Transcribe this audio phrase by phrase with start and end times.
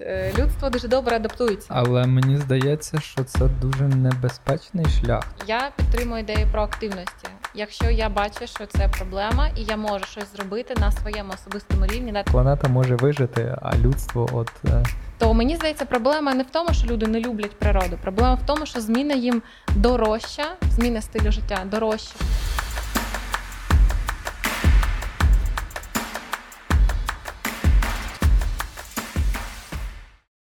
[0.00, 1.66] Е, людство дуже добре адаптується.
[1.70, 5.24] Але мені здається, що це дуже небезпечний шлях.
[5.46, 7.28] Я підтримую ідею про активності.
[7.54, 12.12] Якщо я бачу, що це проблема, і я можу щось зробити на своєму особистому рівні,
[12.12, 14.84] на планета може вижити, а людство, от е,
[15.18, 17.98] то мені здається, проблема не в тому, що люди не люблять природу.
[18.02, 19.42] Проблема в тому, що зміна їм
[19.76, 22.14] дорожча, зміна стилю життя дорожча.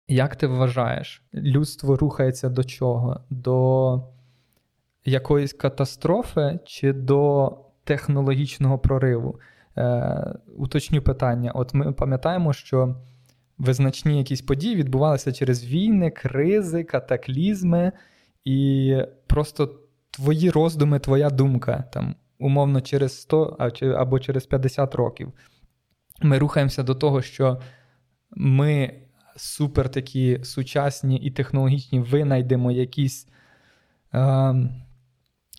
[0.08, 3.20] Як ти вважаєш, людство рухається до чого?
[3.30, 4.02] До
[5.04, 7.52] якоїсь катастрофи чи до
[7.84, 9.40] технологічного прориву?
[9.76, 11.52] Е, Уточню питання.
[11.52, 12.96] От ми пам'ятаємо, що
[13.58, 17.92] визначні якісь події відбувалися через війни, кризи, катаклізми,
[18.44, 23.56] і просто твої роздуми, твоя думка, там, умовно, через 100
[23.96, 25.32] або через 50 років.
[26.22, 27.60] Ми рухаємося до того, що
[28.30, 29.03] ми
[29.36, 33.26] супер такі сучасні і технологічні винайдемо якісь
[34.14, 34.54] е,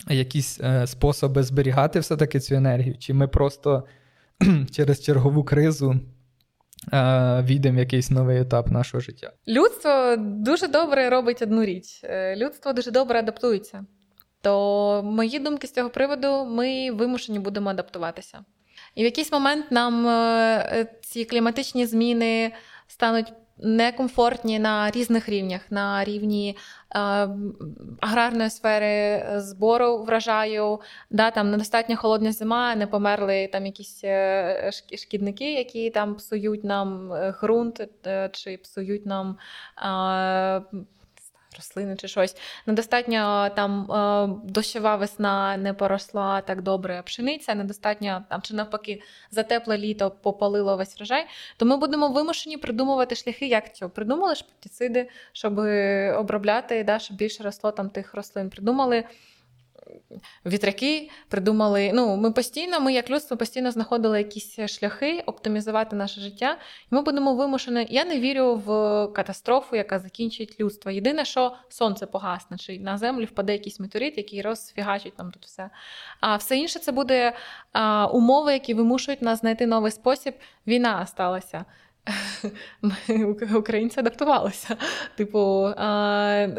[0.09, 3.83] якісь е, способи зберігати все-таки цю енергію, чи ми просто
[4.71, 5.95] через чергову кризу
[6.93, 9.31] е, війдемо в якийсь новий етап нашого життя?
[9.47, 12.01] Людство дуже добре робить одну річ.
[12.03, 13.85] Е, людство дуже добре адаптується.
[14.41, 18.39] То мої думки з цього приводу ми вимушені будемо адаптуватися.
[18.95, 22.51] І в якийсь момент нам е, ці кліматичні зміни
[22.87, 26.57] стануть некомфортні на різних рівнях, на рівні
[26.95, 26.99] е,
[28.01, 35.53] аграрної сфери збору врожаю, да, там недостатньо холодна зима, не померли там якісь е, шкідники,
[35.53, 39.37] які там псують нам е, ґрунт е, чи псують нам.
[39.77, 40.61] Е,
[41.55, 42.37] рослини чи щось.
[42.65, 49.77] Недостатньо там е, дощова весна не поросла так добре пшениця, недостатньо там чи навпаки затепле
[49.77, 51.27] літо попалило весь врожай.
[51.57, 53.91] То ми будемо вимушені придумувати шляхи, як цього.
[53.91, 55.59] Придумали ж пестициди, щоб
[56.19, 58.49] обробляти, да, щоб більше росло там тих рослин.
[58.49, 59.03] Придумали
[60.45, 61.91] вітряки придумали.
[61.93, 66.57] Ну, ми постійно, ми як людство постійно знаходили якісь шляхи оптимізувати наше життя,
[66.91, 67.87] і ми будемо вимушені.
[67.89, 68.67] Я не вірю в
[69.13, 70.91] катастрофу, яка закінчить людство.
[70.91, 75.69] Єдине, що сонце погасне, чи на землю впаде якийсь метеорит, який розфігачить нам тут все.
[76.19, 77.33] А все інше це буде
[77.71, 80.33] а, умови, які вимушують нас знайти новий спосіб.
[80.67, 81.65] Війна сталася.
[83.55, 84.77] Українці адаптувалися.
[85.15, 85.69] Типу,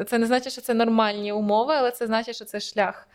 [0.07, 3.09] це не значить, що це нормальні умови, але це значить, що це шлях.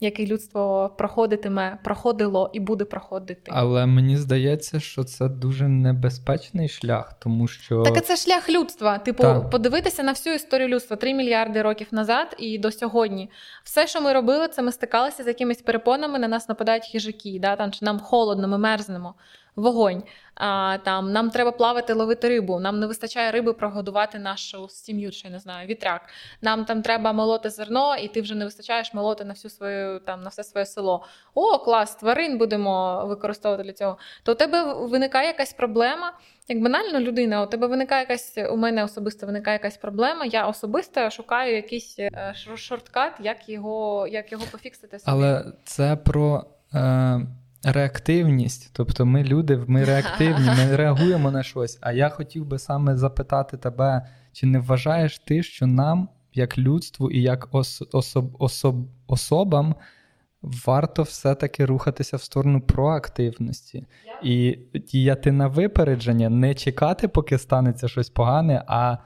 [0.00, 3.52] Який людство проходитиме, проходило і буде проходити.
[3.54, 7.82] Але мені здається, що це дуже небезпечний шлях, тому що.
[7.82, 8.98] Так, це шлях людства.
[8.98, 9.50] Типу, так.
[9.50, 13.30] подивитися на всю історію людства 3 мільярди років назад і до сьогодні.
[13.64, 17.56] Все, що ми робили, це ми стикалися з якимись перепонами, на нас нападають хижаки, да,
[17.56, 19.14] там, чи нам холодно, ми мерзнемо
[19.56, 20.02] вогонь.
[20.34, 22.60] А, там Нам треба плавати, ловити рибу.
[22.60, 26.08] Нам не вистачає риби прогодувати нашу сім'ю, чи не знаю, вітряк.
[26.42, 30.22] Нам там треба молоти зерно, і ти вже не вистачаєш молоти на всю свою там
[30.22, 31.06] на все своє село.
[31.34, 33.98] О, клас, тварин будемо використовувати для цього.
[34.22, 36.12] То у тебе виникає якась проблема.
[36.48, 40.24] Як банально людина, у тебе виникає якась, у мене особисто виникає якась проблема.
[40.24, 45.10] Я особисто шукаю якийсь е, shortcut, як його як його пофіксити собі.
[45.12, 46.44] Але це про.
[46.74, 47.20] Е
[47.64, 48.70] реактивність.
[48.72, 51.78] Тобто ми люди, ми реактивні, ми реагуємо на щось.
[51.80, 57.10] А я хотів би саме запитати тебе, чи не вважаєш ти, що нам, як людству
[57.10, 59.74] і як ос- особ- особ- особам,
[60.42, 63.86] варто все-таки рухатися в сторону проактивності
[64.22, 68.96] і діяти на випередження, не чекати, поки станеться щось погане, а.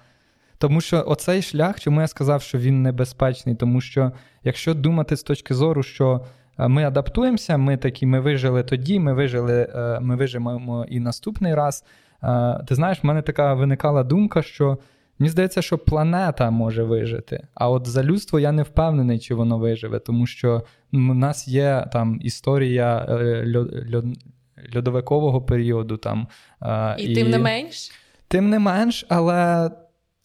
[0.59, 4.13] Тому що оцей шлях, чому я сказав, що він небезпечний, тому що
[4.45, 6.25] якщо думати з точки зору, що
[6.59, 11.85] ми адаптуємося, ми такі, ми вижили тоді, ми вижили, е, ми виживемо і наступний раз.
[12.23, 14.79] Е, ти знаєш, в мене така виникала думка, що
[15.19, 17.47] мені здається, що планета може вижити.
[17.55, 20.63] А от за людство я не впевнений, чи воно виживе, тому що
[20.93, 23.47] в нас є там історія е,
[24.77, 25.97] льодовикового періоду.
[25.97, 26.29] Там,
[26.99, 27.91] І, і тим не менш.
[28.29, 29.71] Тим не менш, але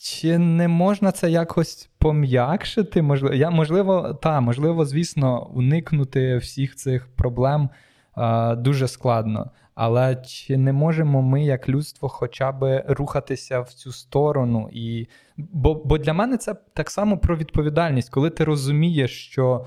[0.01, 3.01] чи не можна це якось пом'якшити?
[3.01, 7.69] Можливо, я, можливо, та, можливо, звісно, уникнути всіх цих проблем
[8.13, 9.51] а, дуже складно.
[9.75, 14.69] Але чи не можемо ми, як людство, хоча б рухатися в цю сторону?
[14.71, 15.07] І...
[15.37, 19.65] Бо, Бо для мене це так само про відповідальність, коли ти розумієш, що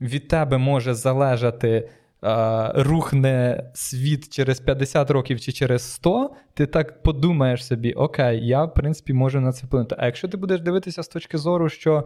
[0.00, 1.88] від тебе може залежати
[2.74, 8.74] рухне світ через 50 років чи через 100, ти так подумаєш собі, окей, я в
[8.74, 9.96] принципі можу на це вплинути.
[9.98, 12.04] А якщо ти будеш дивитися з точки зору, що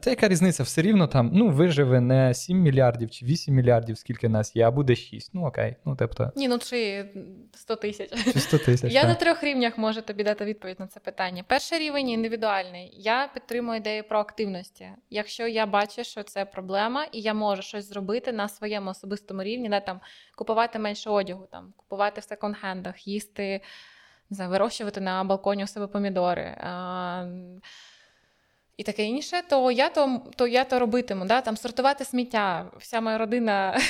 [0.00, 0.62] Це яка різниця?
[0.62, 4.70] Все рівно там ну, виживе не 7 мільярдів чи 8 мільярдів, скільки нас є, а
[4.70, 5.30] буде 6.
[5.34, 5.76] Ну окей.
[5.84, 6.32] Ну, тобто...
[6.36, 7.04] Ні, ну чи
[7.54, 8.10] 100 тисяч.
[8.32, 8.92] Чи 100 тисяч.
[8.92, 9.08] Я так.
[9.08, 11.44] на трьох рівнях можу тобі дати відповідь на це питання.
[11.46, 12.94] Перший рівень індивідуальний.
[12.96, 14.88] Я підтримую ідею про активності.
[15.10, 19.68] Якщо я бачу, що це проблема, і я можу щось зробити на своєму особистому рівні,
[19.68, 20.00] да, там
[20.36, 23.60] купувати менше одягу, там купувати в секонд-хендах, їсти,
[24.30, 26.56] не знаю, вирощувати на балконі у себе помідори.
[26.60, 27.24] А,
[28.78, 31.24] і таке інше, то я то то я то робитиму.
[31.24, 31.40] Да?
[31.40, 32.70] Там Сортувати сміття.
[32.76, 33.80] Вся моя родина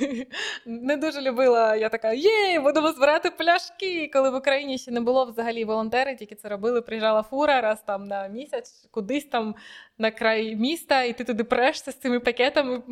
[0.66, 1.76] не дуже любила.
[1.76, 4.10] Я така, є, будемо збирати пляшки.
[4.12, 6.82] Коли в Україні ще не було взагалі волонтери, тільки це робили.
[6.82, 9.54] Приїжджала фура раз там на місяць, кудись там
[9.98, 12.82] на край міста, і ти туди прешся з цими пакетами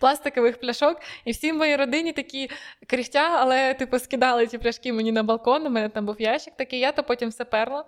[0.00, 1.00] пластикових пляшок.
[1.24, 2.50] І всі в моїй родині такі
[2.86, 5.66] крихтя, але типу скидали ці пляшки мені на балкон.
[5.66, 7.84] У мене там був ящик такий, я то потім все перла.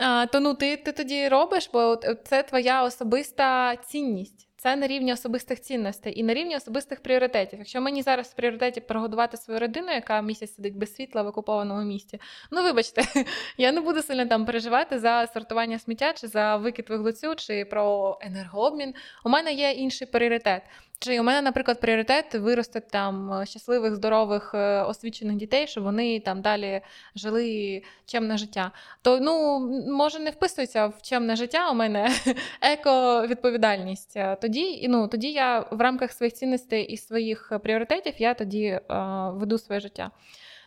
[0.00, 4.46] А, То ну ти ти тоді робиш, бо це твоя особиста цінність.
[4.58, 7.58] Це на рівні особистих цінностей і на рівні особистих пріоритетів.
[7.58, 11.82] Якщо мені зараз в пріоритеті прогодувати свою родину, яка місяць сидить без світла в окупованому
[11.82, 12.20] місті,
[12.50, 13.02] ну вибачте,
[13.58, 18.18] я не буду сильно там переживати за сортування сміття чи за викид вуглецю, чи про
[18.20, 18.94] енергообмін.
[19.24, 20.62] У мене є інший пріоритет.
[20.98, 26.20] Чи у мене, наприклад, пріоритет виростити там е, щасливих, здорових, е, освічених дітей, щоб вони
[26.20, 26.80] там далі
[27.16, 28.72] жили чемне життя.
[29.02, 31.70] То ну може не вписується в чемне життя.
[31.70, 32.10] У мене
[32.60, 34.14] еко-відповідальність.
[34.14, 38.80] тоді, тоді ну, тоді я в рамках своїх цінностей і своїх пріоритетів я тоді
[39.32, 40.10] веду своє життя.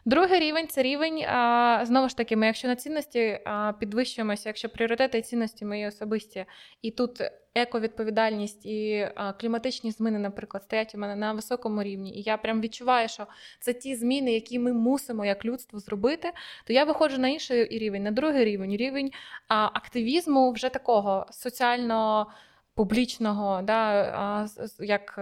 [0.09, 4.69] Другий рівень це рівень, а, знову ж таки, ми, якщо на цінності а, підвищуємося, якщо
[4.69, 6.45] пріоритети і цінності мої особисті,
[6.81, 7.21] і тут
[7.55, 12.61] ековідповідальність і а, кліматичні зміни, наприклад, стоять у мене на високому рівні, і я прям
[12.61, 13.27] відчуваю, що
[13.59, 16.31] це ті зміни, які ми мусимо як людство зробити,
[16.65, 19.11] то я виходжу на інший рівень, на другий рівень, рівень
[19.47, 22.27] а, активізму вже такого соціально
[22.75, 24.47] публічного, да, а,
[24.79, 25.19] як.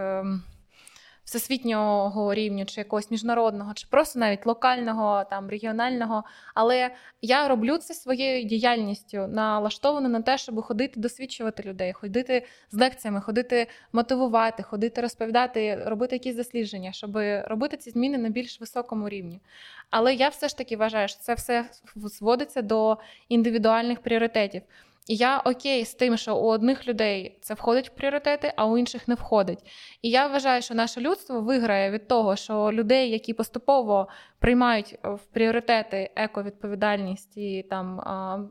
[1.27, 6.24] Всесвітнього рівня, чи якогось міжнародного, чи просто навіть локального, там регіонального.
[6.56, 6.91] Але
[7.21, 13.21] я роблю це своєю діяльністю, налаштовано на те, щоб ходити, досвідчувати людей, ходити з лекціями,
[13.21, 19.41] ходити мотивувати, ходити розповідати, робити якісь дослідження, щоб робити ці зміни на більш високому рівні.
[19.89, 21.65] Але я все ж таки вважаю, що це все
[21.95, 22.97] зводиться до
[23.30, 24.62] індивідуальних пріоритетів.
[25.07, 28.77] І я окей з тим, що у одних людей це входить в пріоритети, а у
[28.77, 29.59] інших не входить.
[30.01, 34.07] І я вважаю, що наше людство виграє від того, що людей, які поступово
[34.39, 38.01] приймають в пріоритети ековідповідальність і там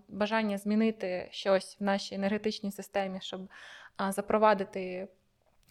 [0.08, 3.40] бажання змінити щось в нашій енергетичній системі, щоб
[4.08, 5.08] запровадити.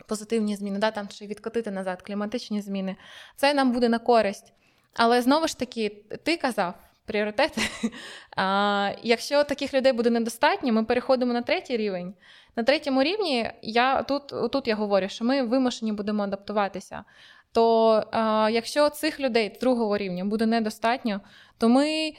[0.07, 2.95] Позитивні зміни, да, там чи відкотити назад кліматичні зміни,
[3.35, 4.53] це нам буде на користь.
[4.93, 5.89] Але знову ж таки,
[6.23, 6.73] ти казав,
[7.05, 7.61] пріоритети.
[8.37, 12.13] А, Якщо таких людей буде недостатньо, ми переходимо на третій рівень.
[12.55, 17.03] На третьому рівні я тут тут я говорю, що ми вимушені будемо адаптуватися.
[17.51, 21.21] То а, якщо цих людей другого рівня буде недостатньо,
[21.57, 22.13] то ми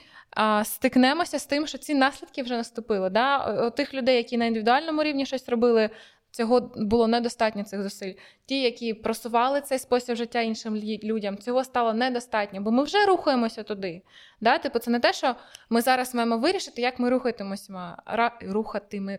[0.64, 3.10] стикнемося з тим, що ці наслідки вже наступили.
[3.10, 3.70] Да?
[3.70, 5.90] Тих людей, які на індивідуальному рівні щось робили,
[6.36, 8.12] Цього було недостатньо цих зусиль.
[8.46, 13.62] Ті, які просували цей спосіб життя іншим людям, цього стало недостатньо, бо ми вже рухаємося
[13.62, 14.02] туди.
[14.40, 14.58] Да?
[14.58, 15.34] Типу, це не те, що
[15.70, 17.96] ми зараз маємо вирішити, як ми рухатимемося.
[18.40, 19.18] Рухатиме,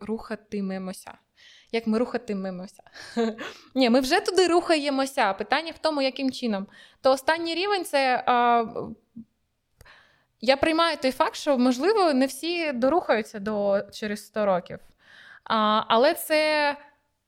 [0.00, 1.12] рухатимемося.
[1.72, 2.82] Як ми рухатимемося.
[3.74, 5.32] Ні, ми вже туди рухаємося.
[5.32, 6.66] Питання в тому, яким чином.
[7.00, 8.24] То останній рівень це.
[8.26, 8.64] А,
[10.40, 14.78] я приймаю той факт, що, можливо, не всі дорухаються до через 100 років.
[15.44, 16.76] Але це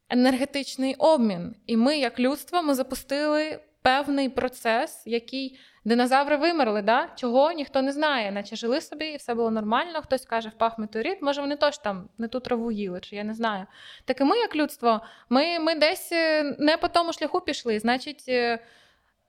[0.09, 1.54] енергетичний обмін.
[1.66, 7.09] І ми, як людство, ми запустили певний процес, який динозаври вимерли, да?
[7.16, 10.02] чого ніхто не знає, наче жили собі, і все було нормально.
[10.02, 13.35] Хтось каже, впав метеорит, може, вони теж там не ту траву їли, чи я не
[13.35, 13.66] знаю.
[14.04, 17.78] Так і ми, як людство, ми ми десь е, не по тому шляху пішли.
[17.78, 18.59] Значить, е,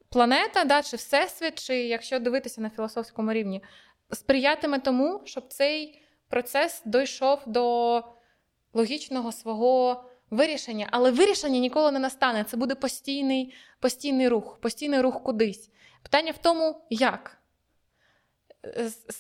[0.10, 3.63] планета, да, чи всесвіт, чи якщо дивитися на філософському рівні,
[4.12, 8.04] сприятиме тому, щоб цей процес дійшов до
[8.74, 12.44] логічного свого вирішення, але вирішення ніколи не настане.
[12.44, 15.70] Це буде постійний, постійний рух, постійний рух кудись.
[16.03, 17.43] Питання в тому, як.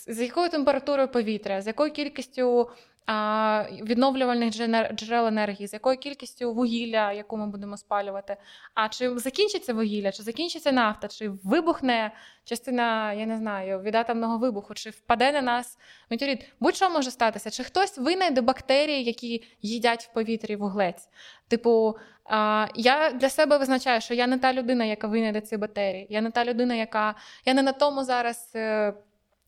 [0.07, 2.69] З, якою температурою повітря, з якою кількістю
[3.05, 4.53] а, відновлювальних
[4.95, 8.37] джерел енергії, з якою кількістю вугілля, яку ми будемо спалювати.
[8.73, 12.11] А чи закінчиться вугілля, чи закінчиться нафта, чи вибухне
[12.43, 15.77] частина, я не знаю, від атомного вибуху, чи впаде на нас
[16.09, 16.45] метеорит.
[16.59, 21.09] Будь-що може статися, чи хтось винайде бактерії, які їдять в повітрі вуглець.
[21.47, 26.07] Типу, а, я для себе визначаю, що я не та людина, яка винайде ці бактерії.
[26.09, 28.55] Я не та людина, яка я не на тому зараз.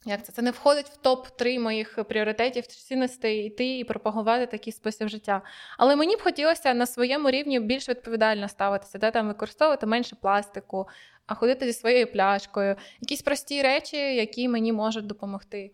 [0.08, 0.32] Як це?
[0.32, 5.42] Це не входить в топ-3 моїх пріоритетів цінностей йти і пропагувати такий спосіб життя.
[5.78, 10.88] Але мені б хотілося на своєму рівні більш відповідально ставитися, де там використовувати менше пластику,
[11.28, 15.72] а ходити зі своєю пляшкою, якісь прості речі, які мені можуть допомогти.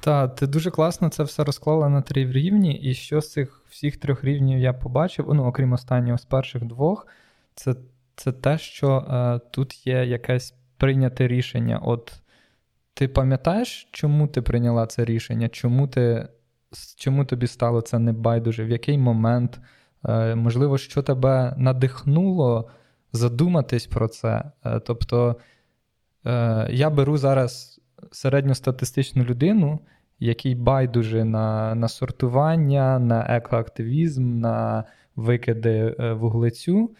[0.00, 3.96] Так, ти дуже класно це все розклала на три рівні, і що з цих всіх
[3.96, 7.06] трьох рівнів я побачив, ну окрім останнього з перших двох,
[7.54, 7.74] це
[8.16, 11.78] це те, що е, тут є якесь прийняте рішення.
[11.78, 12.21] От
[13.02, 15.48] ти пам'ятаєш, чому ти прийняла це рішення?
[15.48, 16.28] Чому ти,
[16.96, 18.64] чому тобі стало це небайдуже?
[18.64, 19.60] В який момент?
[20.08, 22.70] Е, можливо, що тебе надихнуло
[23.12, 24.50] задуматись про це?
[24.64, 25.36] Е, тобто
[26.26, 27.80] е, я беру зараз
[28.12, 29.80] середньостатистичну людину,
[30.18, 34.84] який байдуже на на сортування, на екоактивізм, на
[35.16, 36.96] викиди вуглецю.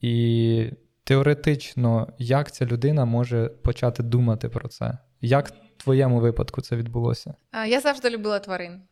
[0.00, 0.66] І
[1.04, 4.98] теоретично, як ця людина може почати думати про це?
[5.22, 7.34] Як в твоєму випадку це відбулося?
[7.66, 8.82] Я завжди любила тварин.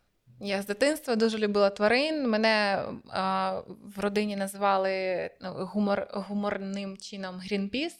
[0.40, 2.30] Я з дитинства дуже любила тварин.
[2.30, 3.60] Мене а,
[3.96, 7.96] в родині називали ну, гумор, гуморним чином Грінпіс,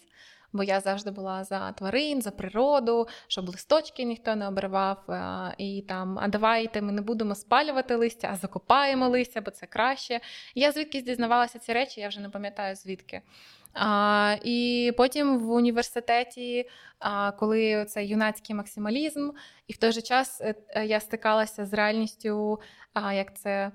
[0.53, 5.05] бо я завжди була за тварин, за природу, щоб листочки ніхто не обривав.
[5.09, 9.67] А, і там, а давайте ми не будемо спалювати листя, а закопаємо листя, бо це
[9.67, 10.21] краще.
[10.55, 13.23] я звідки дізнавалася ці речі, я вже не пам'ятаю звідки.
[13.75, 19.31] А, І потім в університеті, а, коли це юнацький максималізм,
[19.69, 22.61] і в той же час е, е, я стикалася з реальністю,
[22.93, 23.73] а, як це.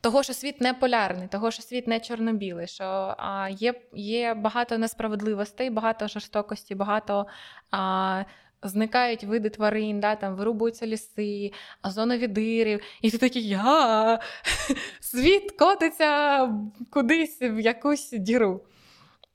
[0.00, 2.84] Того, що світ не полярний, того, що світ не чорно-білий, що
[3.18, 7.26] а, є є багато несправедливостей, багато жорстокості, багато
[7.70, 8.24] а,
[8.62, 11.52] зникають види тварин, да, там вирубуються ліси,
[11.82, 14.18] озонові дири, і ти такий я
[15.00, 16.50] світ котиться
[16.90, 18.60] кудись в якусь діру.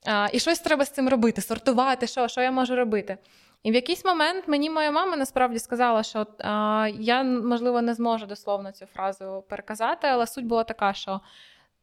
[0.04, 3.18] А, І щось треба з цим робити, сортувати, що що я можу робити.
[3.62, 8.26] І в якийсь момент мені моя мама насправді сказала, що а, я, можливо, не зможу
[8.26, 11.20] дословно цю фразу переказати, але суть була така, що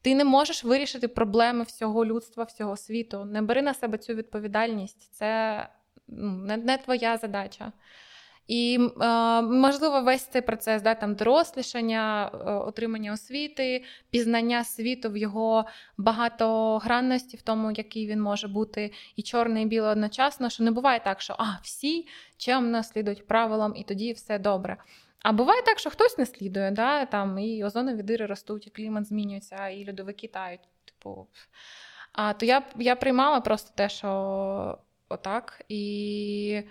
[0.01, 3.25] ти не можеш вирішити проблеми всього людства, всього світу.
[3.25, 5.13] Не бери на себе цю відповідальність.
[5.13, 5.69] Це
[6.07, 7.71] ну, не, не твоя задача.
[8.47, 15.17] І, е, можливо, весь цей процес да, там дорослішання, е, отримання освіти, пізнання світу в
[15.17, 15.65] його
[15.97, 20.99] багатогранності, в тому, який він може бути, і чорний, і білий одночасно, що не буває
[20.99, 24.77] так, що а, всі чемно слідують правилам, і тоді все добре.
[25.21, 29.05] А буває так, що хтось не слідує, да, там і озонові дири ростуть, і клімат
[29.07, 30.61] змінюється, і льодовики тають.
[30.85, 31.27] Типу.
[32.11, 34.77] А то я я приймала просто те, що
[35.09, 35.61] отак.
[35.69, 36.63] І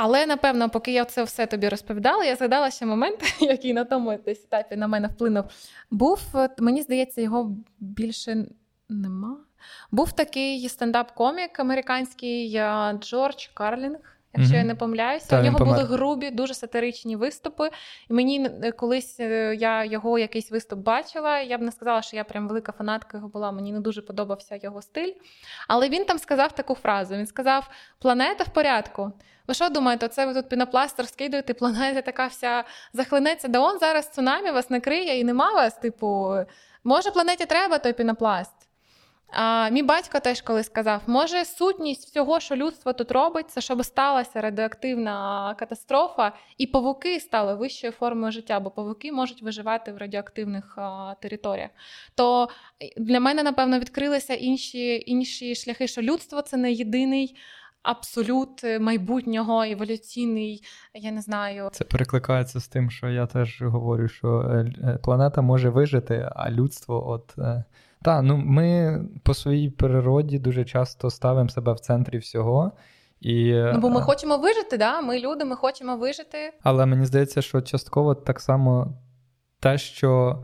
[0.00, 4.18] але напевно, поки я це все тобі розповідала, я згадала ще момент, який на тому
[4.24, 5.44] десь етапі на мене вплинув.
[5.90, 6.20] Був,
[6.58, 8.46] мені здається, його більше
[8.88, 9.36] нема.
[9.90, 12.50] Був такий стендап-комік американський
[13.00, 14.17] Джордж Карлінг.
[14.34, 14.58] Якщо mm-hmm.
[14.58, 17.70] я не помиляюся, у нього були грубі, дуже сатиричні виступи.
[18.10, 21.40] І мені колись е, я його якийсь виступ бачила.
[21.40, 23.52] Я б не сказала, що я прям велика фанатка його була.
[23.52, 25.12] Мені не дуже подобався його стиль.
[25.68, 29.12] Але він там сказав таку фразу: він сказав: Планета в порядку.
[29.48, 34.08] Ви що думаєте, це ви тут пінопластер скидуєте, планета така вся захлинеться, да он зараз
[34.08, 36.36] цунамі вас накриє і нема вас, типу,
[36.84, 38.57] може, планеті треба той пінопласт?
[39.30, 43.84] А Мій батько теж колись сказав, може сутність всього, що людство тут робить, це щоб
[43.84, 50.78] сталася радіоактивна катастрофа, і павуки стали вищою формою життя, бо павуки можуть виживати в радіоактивних
[50.78, 51.70] а, територіях.
[52.14, 52.48] То
[52.96, 57.36] для мене, напевно, відкрилися інші, інші шляхи, що людство це не єдиний
[57.82, 60.62] абсолют е, майбутнього, еволюційний,
[60.94, 61.68] я не знаю.
[61.72, 66.50] Це перекликається з тим, що я теж говорю, що е, е, планета може вижити, а
[66.50, 67.34] людство от.
[68.02, 72.72] Так, ну ми по своїй природі дуже часто ставимо себе в центрі всього.
[73.20, 75.00] І, Ну, бо ми хочемо вижити, да?
[75.00, 76.52] ми люди, ми хочемо вижити.
[76.62, 78.94] Але мені здається, що частково так само
[79.60, 80.42] те, що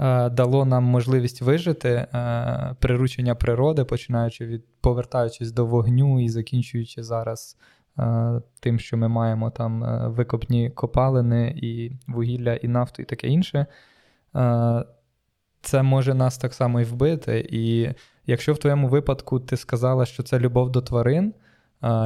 [0.00, 7.02] Е, дало нам можливість вижити е, приручення природи, починаючи від повертаючись до вогню і закінчуючи
[7.02, 7.56] зараз
[7.98, 13.66] е, тим, що ми маємо там викопні копалини, і вугілля, і нафту, і таке інше.
[15.62, 17.48] Це може нас так само і вбити.
[17.50, 17.88] І
[18.26, 21.34] якщо в твоєму випадку ти сказала, що це любов до тварин,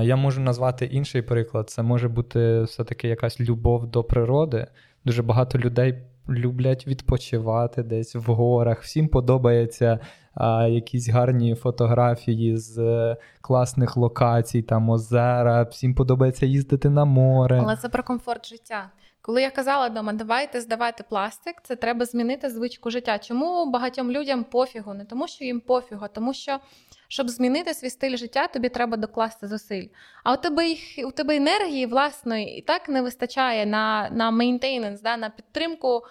[0.02, 1.70] я можу назвати інший приклад.
[1.70, 4.66] Це може бути все-таки якась любов до природи.
[5.04, 8.82] Дуже багато людей люблять відпочивати десь в горах.
[8.82, 9.99] Всім подобається
[10.34, 15.62] а, якісь гарні фотографії з е, класних локацій, там озера.
[15.62, 17.61] Всім подобається їздити на море.
[17.62, 18.90] Але це про комфорт життя.
[19.26, 23.19] Коли я казала дома, давайте здавати пластик, це треба змінити звичку життя.
[23.19, 24.95] Чому багатьом людям пофігу?
[24.95, 26.61] Не тому, що їм пофігу, а тому що
[27.09, 29.87] Щоб змінити свій стиль життя, тобі треба докласти зусиль.
[30.25, 35.00] А у тебе їх у тебе енергії власної і так не вистачає на на maintenance,
[35.00, 36.02] да, на підтримку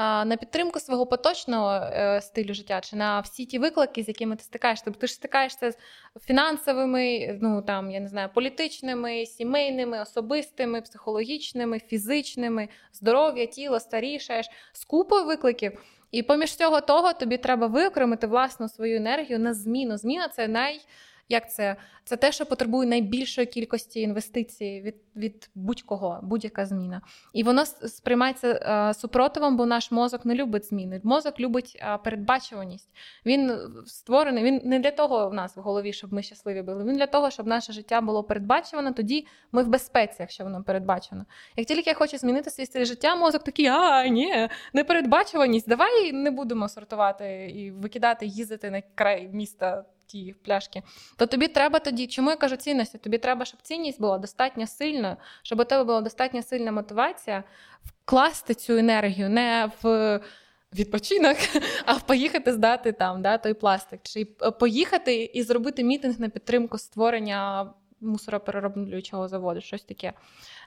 [0.00, 4.42] на підтримку свого поточного е, стилю життя чи на всі ті виклики, з якими ти
[4.42, 4.84] стикаєшся.
[4.84, 5.76] Тобто ти ж стикаєшся з
[6.20, 14.84] фінансовими, ну там я не знаю, політичними, сімейними, особистими, психологічними, фізичними, здоров'я, тіло, старішаєш з
[14.84, 15.80] купою викликів.
[16.10, 19.96] І поміж цього того тобі треба виокремити власну свою енергію на зміну.
[19.96, 20.80] Зміна це най.
[21.28, 27.00] Як це Це те, що потребує найбільшої кількості інвестицій від від будь-кого, будь-яка зміна.
[27.32, 31.00] І воно сприймається е, супротивом, бо наш мозок не любить зміни.
[31.04, 32.88] Мозок любить е, передбачуваність.
[33.26, 33.52] Він
[33.86, 34.44] створений.
[34.44, 36.84] Він не для того в нас в голові, щоб ми щасливі були.
[36.84, 38.92] Він для того, щоб наше життя було передбачувано.
[38.92, 41.24] Тоді ми в безпеці, якщо воно передбачено.
[41.56, 45.68] Як тільки я хочу змінити свій стиль життя, мозок такий, а ні, непередбачуваність.
[45.68, 50.82] Давай не будемо сортувати і викидати, їздити на край міста ті пляшки,
[51.16, 52.98] то тобі треба тоді, чому я кажу цінності?
[52.98, 57.44] Тобі треба, щоб цінність була достатньо сильною, щоб у тебе була достатньо сильна мотивація
[57.84, 60.20] вкласти цю енергію не в.
[60.78, 61.36] Відпочинок,
[61.86, 64.24] а поїхати здати там да, той пластик, чи
[64.60, 67.70] поїхати і зробити мітинг на підтримку створення
[68.00, 70.12] мусороперероблюючого заводу, щось таке.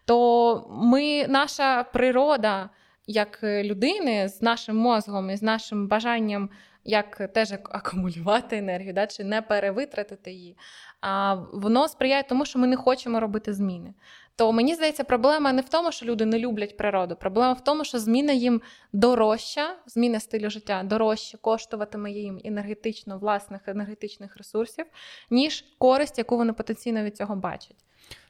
[0.06, 2.70] То ми, наша природа
[3.08, 6.50] як людини з нашим мозгом і з нашим бажанням
[6.88, 10.58] як теж акумулювати енергію, да, чи не перевитратити її.
[11.02, 13.94] А воно сприяє тому, що ми не хочемо робити зміни.
[14.36, 17.16] То мені здається, проблема не в тому, що люди не люблять природу.
[17.16, 18.62] Проблема в тому, що зміна їм
[18.94, 24.86] дорожча, зміна стилю життя дорожче коштуватиме їм енергетично власних енергетичних ресурсів,
[25.30, 27.87] ніж користь, яку вони потенційно від цього бачать.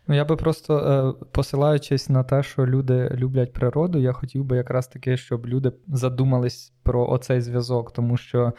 [0.08, 4.58] Ну, я би просто е, посилаючись на те, що люди люблять природу, я хотів би
[4.58, 8.54] якраз таки, щоб люди задумались про оцей зв'язок, тому що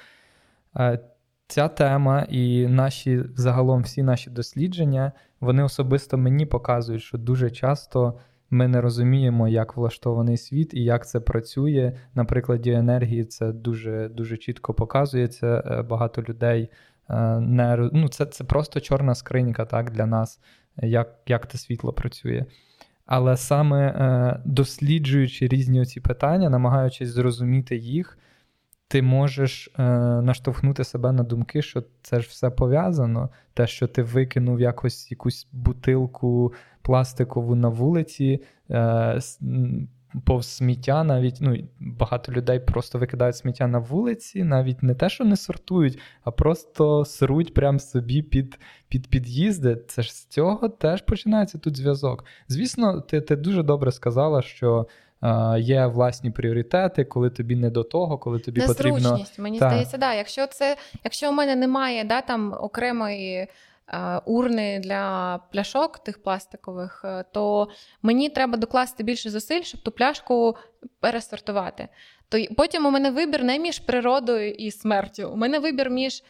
[0.76, 0.98] е,
[1.46, 8.18] ця тема і наші загалом всі наші дослідження, вони особисто мені показують, що дуже часто
[8.50, 11.92] ми не розуміємо, як влаштований світ і як це працює.
[12.14, 15.62] На прикладі енергії це дуже дуже чітко показується.
[15.66, 16.70] Е, багато людей
[17.40, 20.40] не ну, це, це просто чорна скринька так, для нас
[20.82, 22.44] як як те світло працює.
[23.06, 28.18] Але саме е, досліджуючи різні оці питання, намагаючись зрозуміти їх,
[28.88, 29.82] ти можеш е,
[30.22, 33.30] наштовхнути себе на думки, що це ж все пов'язано.
[33.54, 39.20] Те, що ти викинув якось якусь бутилку пластикову на вулиці, е,
[40.24, 45.24] повз сміття, навіть ну, багато людей просто викидають сміття на вулиці, навіть не те, що
[45.24, 49.78] не сортують, а просто сруть прямо собі під під під'їзди.
[49.88, 52.24] Це ж з цього теж починається тут зв'язок.
[52.48, 54.86] Звісно, ти, ти дуже добре сказала, що.
[55.58, 59.42] Є власні пріоритети, коли тобі не до того, коли тобі Незручність, потрібно...
[59.42, 59.68] мені та.
[59.68, 60.14] здається, да.
[60.14, 63.48] Якщо це, якщо у мене немає да, там окремої Е,
[64.26, 67.68] урни для пляшок тих пластикових, е, то
[68.02, 70.56] мені треба докласти більше зусиль, щоб ту пляшку
[71.00, 71.88] пересортувати.
[72.28, 75.30] То потім у мене вибір не між природою і смертю.
[75.32, 76.22] У мене вибір між.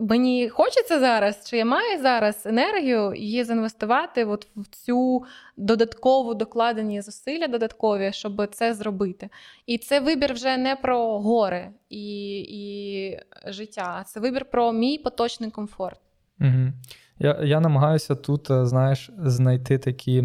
[0.00, 5.24] Мені хочеться зараз, чи я маю зараз енергію її заінвестувати от в цю
[5.56, 9.28] додаткову докладені зусилля додаткові, щоб це зробити.
[9.66, 14.98] І це вибір вже не про гори і і життя, а це вибір про мій
[14.98, 16.00] поточний комфорт.
[16.40, 16.72] Угу.
[17.18, 20.24] Я я намагаюся тут, е, знаєш, знайти такі.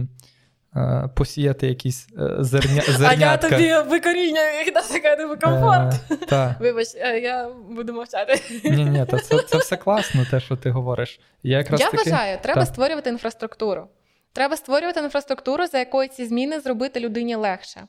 [0.76, 3.48] Е, посіяти якісь е, зерня, зернятка.
[3.58, 5.94] А я тобі викоріння їх така тобі комфорт.
[6.32, 6.88] Е, Вибач,
[7.22, 8.42] я буду мовчати.
[8.64, 11.20] Ні, ні, та це це все класно, те, що ти говориш.
[11.44, 12.10] Я якраз я таки...
[12.10, 12.66] вважаю, треба та.
[12.66, 13.88] створювати інфраструктуру.
[14.34, 17.82] Треба створювати інфраструктуру, за якою ці зміни зробити людині легше.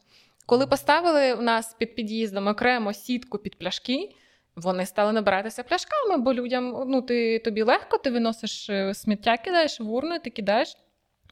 [0.46, 4.08] Коли поставили у нас під під'їздом окремо сітку під пляшки,
[4.56, 9.80] вони стали набиратися пляшками, бо людям ну ти тобі легко, ти виносиш е, сміття, кидаєш
[9.80, 10.76] в урну, ти кидаєш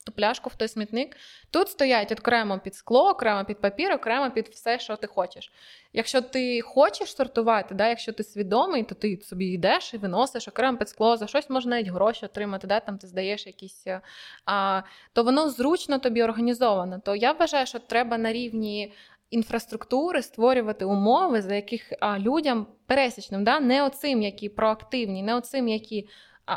[0.05, 1.17] ту пляшку в той смітник.
[1.51, 5.53] Тут стоять окремо під скло, окремо під папір, окремо під все, що ти хочеш.
[5.93, 10.79] Якщо ти хочеш сортувати, да, якщо ти свідомий, то ти собі йдеш і виносиш окремо
[10.79, 14.01] під скло, за щось можна навіть гроші отримати, да, там ти здаєш якісь, е,
[14.45, 17.01] а, то воно зручно тобі організовано.
[17.05, 18.93] То я вважаю, що треба на рівні
[19.31, 25.69] інфраструктури створювати умови, за яких а, людям пересічним, да, не оцим, які проактивні, не оцим,
[25.69, 26.09] які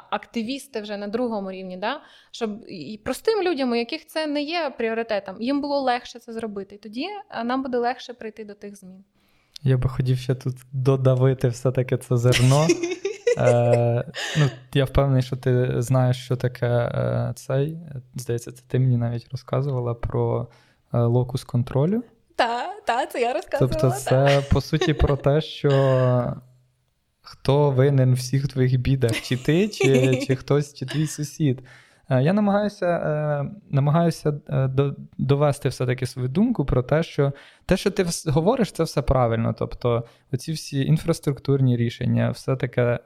[0.10, 4.74] активісти вже на другому рівні, да, щоб і простим людям, у яких це не є
[4.78, 6.76] пріоритетом, їм було легше це зробити.
[6.76, 7.08] І тоді
[7.46, 9.04] нам буде легше прийти до тих змін.
[9.64, 12.68] Я би хотів ще тут додавити все-таки це зерно.
[13.38, 17.78] Е, ну, Я впевнений, що ти знаєш, що таке е, цей.
[18.16, 20.48] Здається, це ти мені навіть розказувала про
[20.94, 22.04] е, локус контролю.
[22.48, 23.80] Так, та, це я розказувала.
[23.82, 25.72] Тобто, це, по суті, про те, що
[27.22, 31.64] хто винен в всіх твоїх бідах, чи ти, чи, чи хтось, чи твій сусід.
[32.10, 34.70] Е, я намагаюся е, намагаюся е,
[35.18, 37.34] довести все-таки свою думку про те, що
[37.66, 39.56] те, що ти говориш, це все правильно.
[39.60, 40.04] Тобто,
[40.34, 43.00] оці всі інфраструктурні рішення, все таке,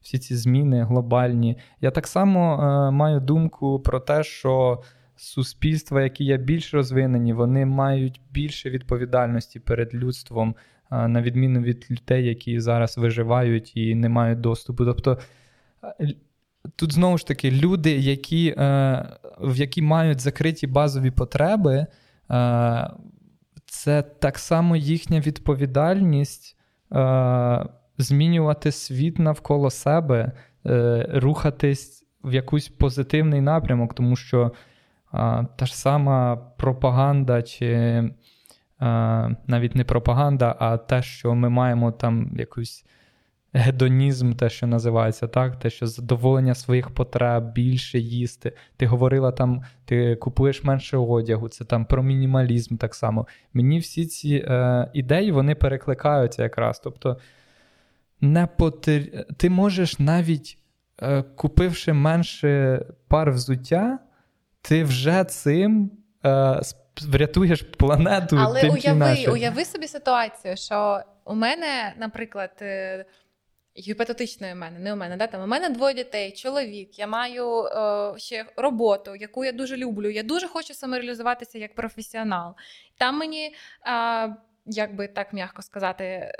[0.00, 1.58] всі ці зміни глобальні.
[1.80, 2.58] Я так само
[2.92, 4.82] маю думку про те, що
[5.16, 10.54] суспільства, які є більш розвинені, вони мають більше відповідальності перед людством,
[10.90, 14.84] на відміну від людей, які зараз виживають і не мають доступу.
[14.84, 15.18] Тобто
[16.76, 19.06] тут знову ж таки люди, які, е,
[19.40, 21.86] в які мають закриті базові потреби,
[22.30, 22.90] е,
[23.66, 26.56] це так само їхня відповідальність
[26.92, 27.66] е,
[27.98, 30.32] змінювати світ навколо себе,
[31.08, 34.52] рухатись в якийсь позитивний напрямок, тому що
[35.56, 38.02] та ж сама пропаганда, чи
[39.46, 42.84] навіть не пропаганда, а те, що ми маємо там якусь
[43.56, 48.52] гедонізм, те, що називається, так, те, що задоволення своїх потреб, більше їсти.
[48.76, 53.26] Ти говорила там, ти купуєш менше одягу, це там про мінімалізм так само.
[53.52, 56.80] Мені всі ці е, ідеї вони перекликаються якраз.
[56.80, 57.18] Тобто,
[58.20, 59.02] не потер...
[59.36, 60.58] ти можеш навіть
[61.02, 63.98] е, купивши менше пар взуття,
[64.68, 65.90] ти вже цим.
[66.24, 66.60] Е,
[67.02, 68.36] Врятуєш планету.
[68.40, 73.04] Але тим, уяви, уяви собі ситуацію, що у мене, наприклад, е,
[73.78, 75.16] гіпотетичної мене, не у мене.
[75.16, 75.26] Да?
[75.26, 80.10] Там, У мене двоє дітей, чоловік, я маю е, ще роботу, яку я дуже люблю.
[80.10, 82.54] Я дуже хочу самореалізуватися як професіонал.
[82.98, 83.54] Там мені,
[83.86, 86.32] е, як би так м'яко сказати,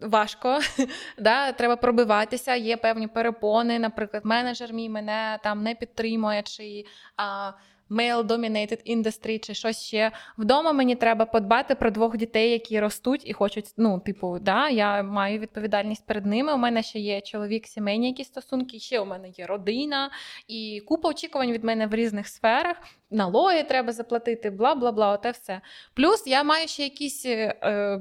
[0.00, 0.58] важко,
[1.18, 1.52] да?
[1.52, 3.78] треба пробиватися, є певні перепони.
[3.78, 6.42] Наприклад, менеджер мій мене там не підтримує.
[6.42, 6.84] чи...
[7.20, 7.52] Е,
[7.90, 10.12] male-dominated industry чи щось ще.
[10.38, 13.72] Вдома мені треба подбати про двох дітей, які ростуть і хочуть.
[13.76, 16.54] Ну, типу, да, я маю відповідальність перед ними.
[16.54, 20.10] У мене ще є чоловік, сімейні якісь стосунки, ще у мене є родина
[20.48, 22.76] і купа очікувань від мене в різних сферах.
[23.10, 25.12] Налоги треба заплатити, бла бла бла.
[25.12, 25.60] Оте все.
[25.94, 27.26] Плюс я маю ще якісь.
[27.26, 28.00] Е,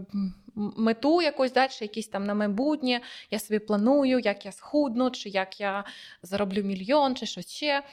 [0.58, 5.60] Мету якусь далі, якісь там на майбутнє, я собі планую, як я схудну, чи як
[5.60, 5.84] я
[6.24, 7.84] зароблю мільйон, чи щось ще.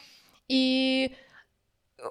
[0.48, 1.10] І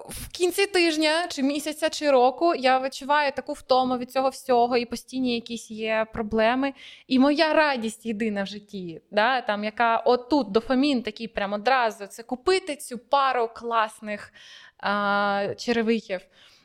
[0.08, 4.86] в кінці тижня, чи місяця, чи року я відчуваю таку втому від цього всього, і
[4.86, 6.74] постійні якісь є проблеми.
[7.06, 12.22] І моя радість єдина в житті, да, там, яка отут дофамін такий прямо одразу це
[12.22, 14.32] купити цю пару класних
[14.78, 16.20] а, черевиків.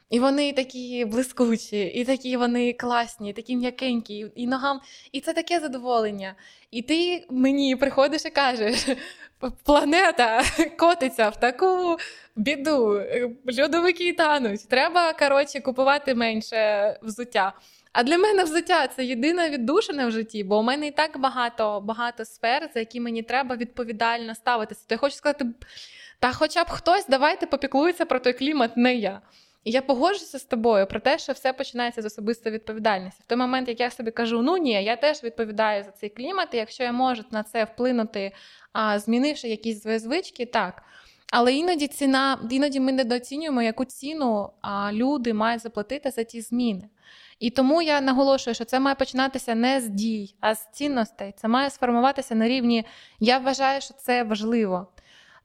[0.10, 4.82] І вони такі блискучі, і такі вони класні, такі м'якенькі, і ногам.
[5.12, 6.36] І це таке задоволення.
[6.72, 8.88] І ти мені приходиш і кажеш:
[9.64, 10.44] планета
[10.80, 11.98] котиться в таку
[12.36, 13.02] біду,
[13.60, 14.70] льодовики тануть.
[14.70, 17.54] Треба коротше, купувати менше взуття.
[17.94, 21.82] А для мене взуття це єдина віддушина в житті, бо у мене і так багато
[21.82, 24.86] багато сфер, за які мені треба відповідально ставитися.
[24.88, 25.46] То я хочу сказати,
[26.20, 29.22] та хоча б хтось, давайте попіклується про той клімат, не я.
[29.68, 33.22] І я погоджуся з тобою про те, що все починається з особистої відповідальності.
[33.26, 36.48] В той момент, як я собі кажу, ну ні, я теж відповідаю за цей клімат,
[36.54, 38.32] і якщо я можу на це вплинути,
[38.74, 40.84] а, змінивши якісь свої звички, так.
[41.32, 46.90] Але іноді ціна, іноді ми недооцінюємо, яку ціну а, люди мають заплатити за ті зміни.
[47.40, 51.34] І тому я наголошую, що це має починатися не з дій, а з цінностей.
[51.38, 52.86] Це має сформуватися на рівні.
[53.20, 54.88] Я вважаю, що це важливо.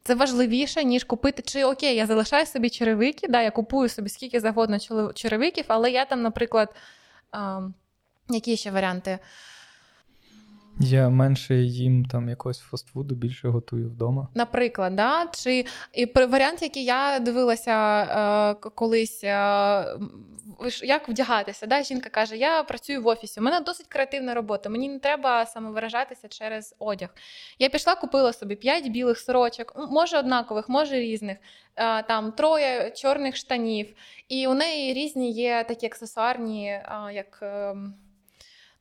[0.04, 1.42] Це важливіше, ніж купити.
[1.42, 4.78] Чи окей, я залишаю собі черевики, да, я купую собі скільки завгодно
[5.14, 6.74] черевиків, але я там, наприклад,
[7.30, 7.60] а,
[8.28, 9.18] які ще варіанти?
[10.80, 14.28] Я менше їм там якогось фастфуду більше готую вдома.
[14.35, 15.26] Наприклад, да?
[15.35, 19.28] чи і варіант, який я дивилася е, колись, е,
[20.82, 21.66] як вдягатися.
[21.66, 21.82] Да?
[21.82, 26.28] Жінка каже: Я працюю в офісі, у мене досить креативна робота, мені не треба самовиражатися
[26.28, 27.08] через одяг.
[27.58, 31.37] Я пішла, купила собі п'ять білих сорочок, може однакових, може різних,
[31.76, 33.94] е, там троє чорних штанів,
[34.28, 37.44] і у неї різні є такі аксесуарні, е, як.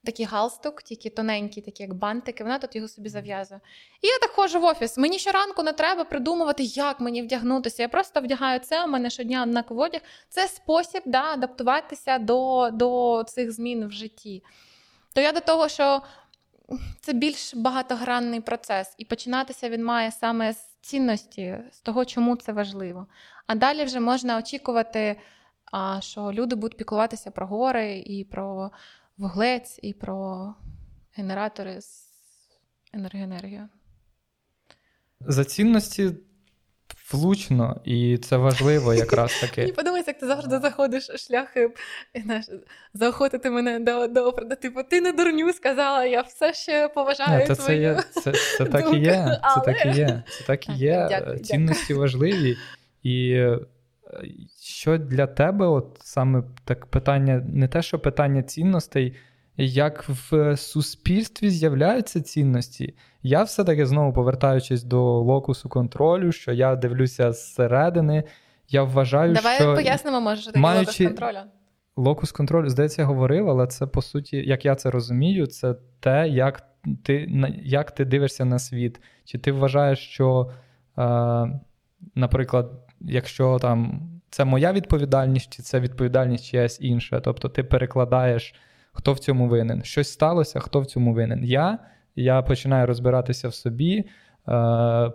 [0.06, 2.44] Такий галстук, тільки тоненький, такі як бантики.
[2.44, 3.62] Вона тут його собі зав'язує.
[4.02, 4.98] І я так ходжу в офіс.
[4.98, 7.84] Мені щоранку не треба придумувати, як мені вдягнутися.
[7.84, 8.86] Я просто вдягаю це.
[8.86, 10.02] У мене щодня однаковий одяг.
[10.30, 14.44] Це спосіб да, адаптуватися до, до цих змін в житті.
[15.14, 16.02] То я до того, що
[17.00, 22.54] це більш багатогранний процес, і починатися він має саме з цінності, з того, чому це
[22.54, 23.08] важливо.
[23.48, 25.20] А далі вже можна очікувати,
[26.00, 28.72] що люди будуть піклуватися про гори і про
[29.18, 30.54] вуглець і про
[31.14, 32.08] генератори з
[32.94, 33.70] енергоенергією.
[35.20, 36.12] За цінності
[37.12, 39.62] влучно, і це важливо якраз таки.
[39.62, 41.70] Мені подобається, як ти завжди заходиш шляхи
[42.24, 42.46] знаєш,
[42.94, 47.48] заохотити мене до до Типу, ти не дурню сказала, я все ще поважаю.
[47.48, 49.40] Це, твою це, це, це так і є.
[49.56, 50.24] Це так і є.
[50.28, 51.08] Це так і є.
[51.10, 52.00] Дякую, Цінності дякую.
[52.00, 52.58] важливі.
[53.04, 53.46] І
[54.62, 59.16] що для тебе, от саме так питання, не те, що питання цінностей,
[59.58, 62.96] як в суспільстві з'являються цінності.
[63.24, 68.24] Я все-таки знову повертаючись до локусу контролю, що я дивлюся зсередини.
[68.70, 71.04] Я вважаю, Давай що пояснимо, може, що таке маючи...
[71.04, 71.46] локус контролю.
[71.96, 76.30] Локус контролю, здається, я говорив, але це по суті, як я це розумію, це те,
[76.30, 76.64] як
[77.04, 77.30] ти
[77.64, 79.02] як ти дивишся на світ.
[79.26, 80.52] Чи ти вважаєш, що,
[80.98, 81.60] е,
[82.16, 82.72] наприклад,
[83.06, 87.20] якщо там це моя відповідальність, чи це відповідальність чиясь інша.
[87.20, 88.56] Тобто ти перекладаєш,
[88.94, 89.84] хто в цьому винен.
[89.84, 91.44] Щось сталося, хто в цьому винен.
[91.44, 91.80] Я
[92.16, 95.10] я починаю розбиратися в собі, е,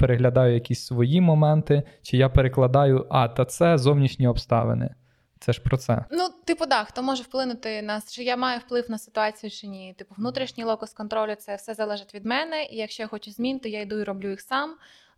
[0.00, 4.94] переглядаю якісь свої моменти, чи я перекладаю, а, та це зовнішні обставини.
[5.42, 6.04] Це ж про це.
[6.10, 9.94] Ну, типу, да, хто може вплинути на чи я маю вплив на ситуацію чи ні.
[9.98, 13.68] Типу, внутрішній локус контролю це все залежить від мене, і якщо я хочу змін, то
[13.68, 14.74] я йду і роблю їх сам.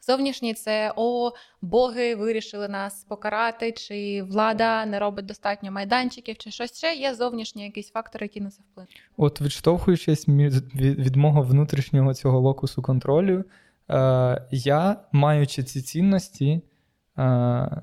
[0.07, 1.33] Зовнішній це о,
[1.63, 6.95] боги вирішили нас покарати, чи влада не робить достатньо майданчиків, чи щось ще.
[6.95, 9.01] Є зовнішні якісь фактори, які на це вплинуть.
[9.17, 13.45] От відштовхуючись від, від мого внутрішнього цього локусу контролю,
[13.91, 16.61] е, я, маючи ці цінності,
[17.19, 17.83] е,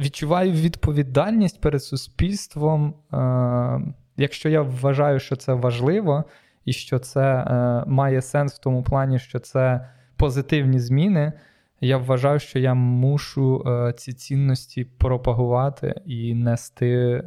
[0.00, 2.94] відчуваю відповідальність перед суспільством.
[3.12, 6.24] Е, Якщо я вважаю, що це важливо,
[6.64, 11.32] і що це е, має сенс в тому плані, що це позитивні зміни,
[11.80, 17.22] я вважаю, що я мушу е, ці цінності пропагувати і нести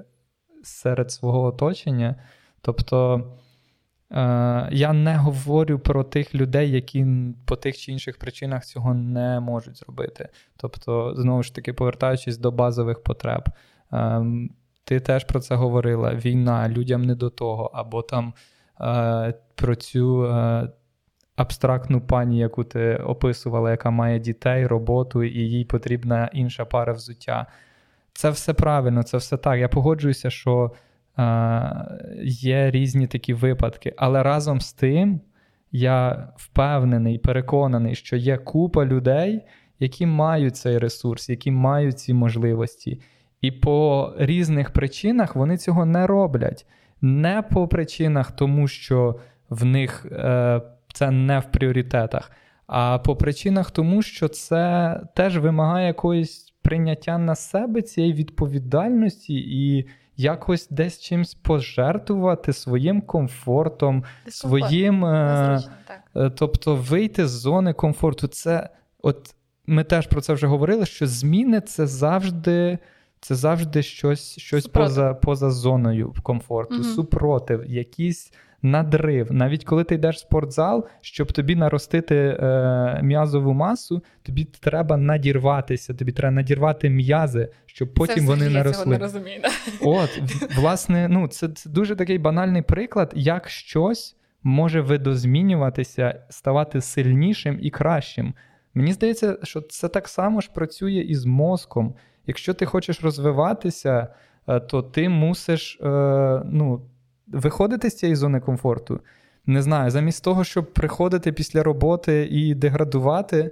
[0.64, 2.16] серед свого оточення.
[2.62, 3.22] Тобто
[4.72, 7.06] я не говорю про тих людей, які
[7.46, 10.30] по тих чи інших причинах цього не можуть зробити.
[10.58, 13.50] Тобто, знову ж таки, повертаючись до базових потреб.
[13.94, 14.26] Е,
[14.84, 18.34] ти теж про це говорила: війна, людям не до того, або там
[18.82, 20.70] е, про цю е,
[21.36, 27.46] абстрактну пані, яку ти описувала, яка має дітей, роботу, і їй потрібна інша пара взуття.
[28.14, 29.60] Це все правильно, це все так.
[29.60, 30.78] Я погоджуюся, що е,
[32.24, 35.22] є різні такі випадки, але разом з тим
[35.72, 39.42] я впевнений, переконаний, що є купа людей,
[39.80, 43.02] які мають цей ресурс, які мають ці можливості.
[43.42, 46.66] І по різних причинах вони цього не роблять.
[47.02, 50.62] Не по причинах, тому що в них е,
[50.94, 52.32] це не в пріоритетах.
[52.68, 59.88] А по причинах тому, що це теж вимагає якоїсь прийняття на себе цієї відповідальності і
[60.18, 64.64] якось десь чимось пожертвувати своїм комфортом, Дискомфорт.
[64.64, 65.06] своїм.
[65.06, 65.64] Е,
[66.16, 68.28] е, тобто вийти з зони комфорту.
[68.28, 68.70] Це
[69.02, 69.36] от
[69.68, 72.78] ми теж про це вже говорили, що зміни це завжди.
[73.20, 76.84] Це завжди щось щось поза поза зоною комфорту, угу.
[76.84, 78.34] супротив, якісь
[78.66, 79.32] надрив.
[79.32, 85.94] Навіть коли ти йдеш в спортзал, щоб тобі наростити е, м'язову масу, тобі треба надірватися,
[85.94, 88.84] тобі треба надірвати м'язи, щоб потім це вони наросли.
[88.84, 89.42] Цього не розумію.
[89.82, 90.22] От,
[90.56, 97.70] власне, ну це, це дуже такий банальний приклад, як щось може видозмінюватися, ставати сильнішим і
[97.70, 98.34] кращим.
[98.74, 101.96] Мені здається, що це так само ж працює і з мозком.
[102.28, 104.08] Якщо ти хочеш розвиватися,
[104.48, 105.88] е, то ти мусиш е,
[106.46, 106.82] ну,
[107.28, 109.00] виходити з цієї зони комфорту.
[109.46, 113.52] Не знаю, замість того, щоб приходити після роботи і деградувати,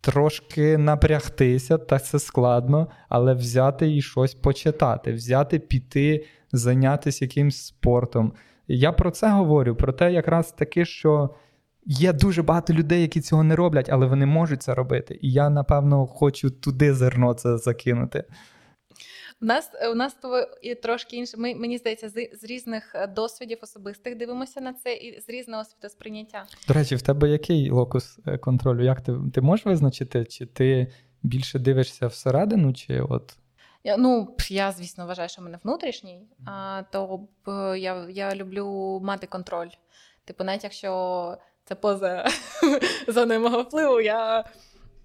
[0.00, 8.32] трошки напрягтися, так це складно, але взяти і щось почитати, взяти, піти, зайнятися якимсь спортом.
[8.68, 11.30] Я про це говорю, про те, якраз таки, що
[11.86, 15.18] є дуже багато людей, які цього не роблять, але вони можуть це робити.
[15.22, 18.24] І я, напевно, хочу туди зерно це закинути.
[19.42, 20.16] У нас у нас
[20.62, 21.36] і трошки інше.
[21.36, 25.64] Ми мені здається, з, з різних е, досвідів особистих дивимося на це і з різного
[25.64, 26.46] світосприйняття.
[26.68, 28.84] До речі, в тебе який локус е, контролю?
[28.84, 33.36] Як ти ти можеш визначити, чи ти більше дивишся всередину, чи от.
[33.98, 37.26] Ну, я, звісно, вважаю, що в мене внутрішній, а, то
[37.76, 39.68] я я люблю мати контроль.
[40.24, 42.26] Типу, навіть якщо це поза
[43.08, 44.44] зоною мого впливу, я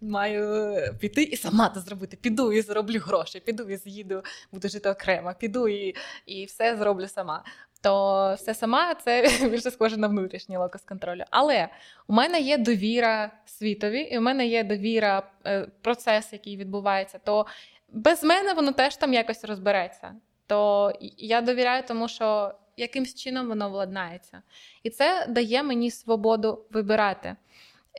[0.01, 2.17] маю піти і сама це зробити.
[2.21, 7.08] Піду і зароблю гроші, піду і з'їду, буду жити окремо, піду і і все зроблю
[7.08, 7.43] сама.
[7.81, 11.23] То все сама це більше схоже на внутрішній локус контролю.
[11.29, 11.69] Але
[12.08, 17.19] у мене є довіра світові, і у мене є довіра е, процес, який відбувається.
[17.19, 17.45] То
[17.89, 20.15] без мене воно теж там якось розбереться.
[20.47, 24.41] То я довіряю, тому що якимсь чином воно владнається.
[24.84, 27.36] І це дає мені свободу вибирати.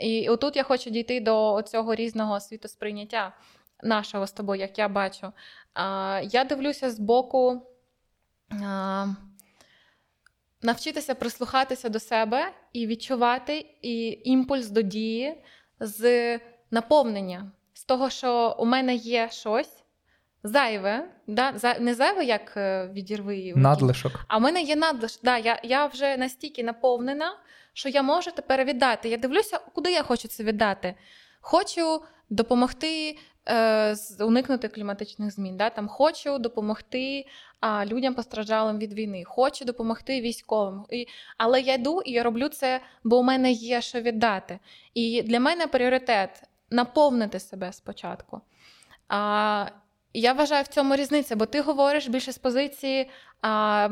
[0.01, 3.33] І отут я хочу дійти до цього різного світосприйняття
[3.83, 5.33] нашого з тобою, як я бачу.
[6.23, 7.67] Я дивлюся з боку.
[10.63, 15.43] Навчитися прислухатися до себе і відчувати і імпульс до дії
[15.81, 16.39] з
[16.71, 19.83] наповнення, з того, що у мене є щось
[20.43, 21.79] зайве, да?
[21.81, 24.13] не зайве, як е, відірви надлишок.
[24.29, 25.21] А в мене є надлишок.
[25.25, 27.33] Да, Я я вже настільки наповнена,
[27.77, 29.09] що я можу тепер віддати.
[29.09, 30.95] Я дивлюся, куди я хочу це віддати.
[31.41, 35.57] Хочу допомогти е, уникнути кліматичних змін.
[35.57, 35.71] Да?
[35.71, 37.27] Там Хочу допомогти
[37.61, 40.85] а, людям постраждалим від війни, хочу допомогти військовим.
[40.91, 41.07] І,
[41.39, 44.59] Але я йду і я роблю це, бо у мене є що віддати.
[44.95, 48.41] І для мене пріоритет наповнити себе спочатку.
[49.09, 49.67] А,
[50.15, 53.11] Я вважаю в цьому різниця, бо ти говориш більше з позиції.
[53.43, 53.89] А,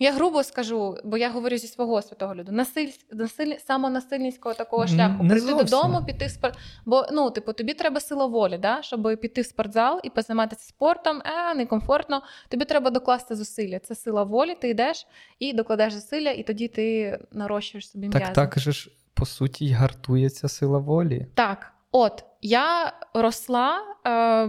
[0.00, 5.22] я грубо скажу, бо я говорю зі свого святого люду, насиль, насиль, самонасильницького такого шляху.
[5.22, 6.58] Не Прийти додому, піти в спорт.
[6.86, 8.82] Бо ну, типу, тобі треба сила волі, да?
[8.82, 12.22] щоб піти в спортзал і позайматися спортом, е, некомфортно.
[12.48, 13.78] Тобі треба докласти зусилля.
[13.78, 15.06] Це сила волі, ти йдеш
[15.38, 18.24] і докладаєш зусилля, і тоді ти нарощуєш собі м'язи.
[18.24, 21.26] Так так же ж, по суті, й гартується сила волі.
[21.34, 21.72] Так.
[21.92, 24.48] От я росла е,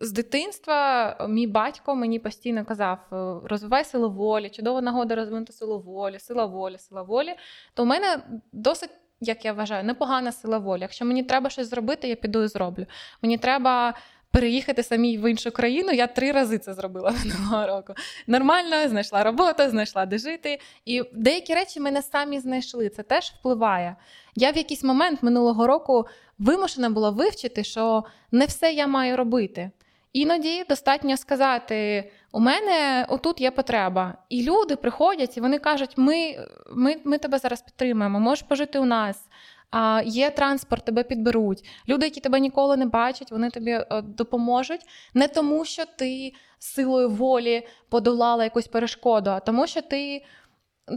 [0.00, 1.16] з дитинства.
[1.28, 6.46] Мій батько мені постійно казав: «Е, розвивай силу волі, чудова нагода розвинути силу волі, сила
[6.46, 7.34] волі, сила волі.
[7.74, 8.90] То в мене досить,
[9.20, 10.80] як я вважаю, непогана сила волі.
[10.80, 12.86] Якщо мені треба щось зробити, я піду і зроблю.
[13.22, 13.94] Мені треба
[14.30, 15.92] переїхати самій в іншу країну.
[15.92, 17.94] Я три рази це зробила минулого року.
[18.26, 20.60] Нормально, знайшла роботу, знайшла де жити.
[20.84, 22.88] І деякі речі мене самі знайшли.
[22.88, 23.96] Це теж впливає.
[24.36, 26.06] Я в якийсь момент минулого року
[26.38, 29.70] вимушена була вивчити, що не все я маю робити.
[30.12, 34.14] Іноді достатньо сказати: у мене отут є потреба.
[34.28, 38.84] І люди приходять і вони кажуть: ми ми, ми тебе зараз підтримуємо, можеш пожити у
[38.84, 39.28] нас
[39.70, 41.64] а, Є транспорт, тебе підберуть.
[41.88, 44.80] Люди, які тебе ніколи не бачать, вони тобі е, допоможуть
[45.14, 50.24] не тому, що ти силою волі подолала якусь перешкоду, а тому, що ти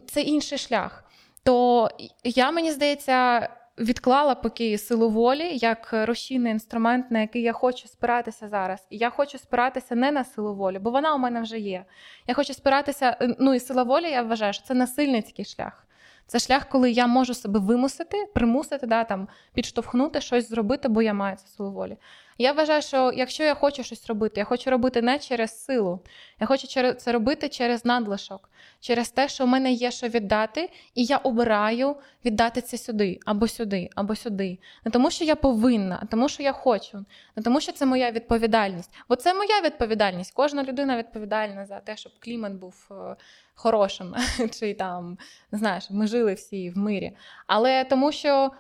[0.06, 1.04] це інший шлях.
[1.44, 1.90] То
[2.24, 3.50] я мені здається.
[3.80, 8.88] Відклала поки силу волі як рушійний інструмент, на який я хочу спиратися зараз.
[8.90, 11.86] І я хочу спиратися не на силу волі, бо вона у мене вже є.
[12.28, 13.36] Я хочу спиратися.
[13.40, 15.88] Ну і сила волі, я вважаю, що це насильницький шлях.
[16.28, 21.14] Це шлях, коли я можу себе вимусити, примусити, да, там, підштовхнути щось зробити, бо я
[21.14, 21.98] маю це силу волі.
[22.38, 26.00] Я вважаю, що якщо я хочу щось робити, я хочу робити не через силу,
[26.40, 31.06] я хочу це робити через надлишок, через те, що в мене є що віддати, і
[31.06, 34.60] я обираю віддати це сюди, або сюди, або сюди.
[34.86, 37.06] Не тому, що я повинна, а тому, що я хочу,
[37.36, 38.92] не тому, що це моя відповідальність.
[39.10, 40.34] Бо це моя відповідальність.
[40.34, 43.16] Кожна людина відповідальна за те, щоб клімат був е,
[43.56, 44.16] хорошим,
[44.60, 45.18] чи там
[45.52, 47.18] знаю, ми жили всі в мирі.
[47.48, 48.52] Але тому що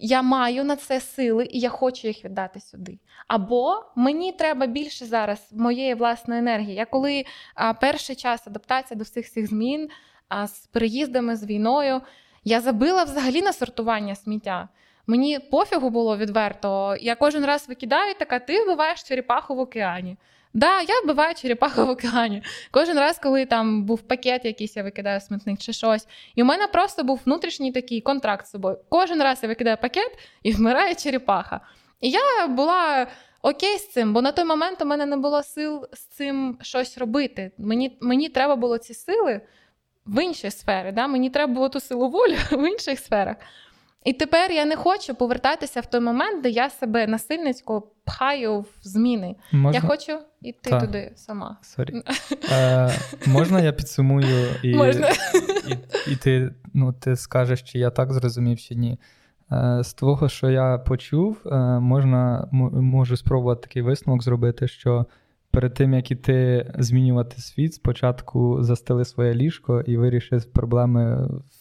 [0.00, 2.98] я маю на це сили і я хочу їх віддати сюди.
[3.26, 6.74] Або мені треба більше зараз моєї власної енергії.
[6.74, 9.88] Я коли а, перший час адаптація до всіх цих змін
[10.28, 12.00] а, з переїздами, з війною,
[12.44, 14.68] я забила взагалі на сортування сміття.
[15.06, 16.96] Мені пофігу було відверто.
[17.00, 20.16] Я кожен раз викидаю, така ти вбиваєш черепаху в океані.
[20.54, 22.42] Да, я вбиваю черепаху в океані.
[22.70, 26.06] Кожен раз, коли там був пакет, якийсь я викидаю смітник чи щось.
[26.34, 28.78] І у мене просто був внутрішній такий контракт з собою.
[28.88, 31.60] Кожен раз я викидаю пакет і вмирає черепаха.
[32.00, 33.06] І я була
[33.42, 36.98] окей з цим, бо на той момент у мене не було сил з цим щось
[36.98, 37.52] робити.
[37.58, 39.40] Мені мені треба було ці сили
[40.06, 40.92] в іншій сфері.
[40.92, 41.06] Да?
[41.06, 43.36] Мені треба було ту силу волі в інших сферах.
[44.04, 48.66] І тепер я не хочу повертатися в той момент, де я себе насильницько пхаю в
[48.82, 49.36] зміни.
[49.52, 49.80] Можна?
[49.80, 50.80] Я хочу йти Та.
[50.80, 51.58] туди сама.
[51.62, 52.02] Sorry.
[52.52, 52.90] Е,
[53.26, 55.08] Можна я підсумую і можна.
[55.68, 58.98] і, і ти ну, ти скажеш, чи я так зрозумів, чи ні.
[59.52, 65.06] Е, З того, що я почув, е, можна можу спробувати такий висновок зробити, що
[65.50, 71.59] перед тим, як іти змінювати світ, спочатку застели своє ліжко і вирішив проблеми в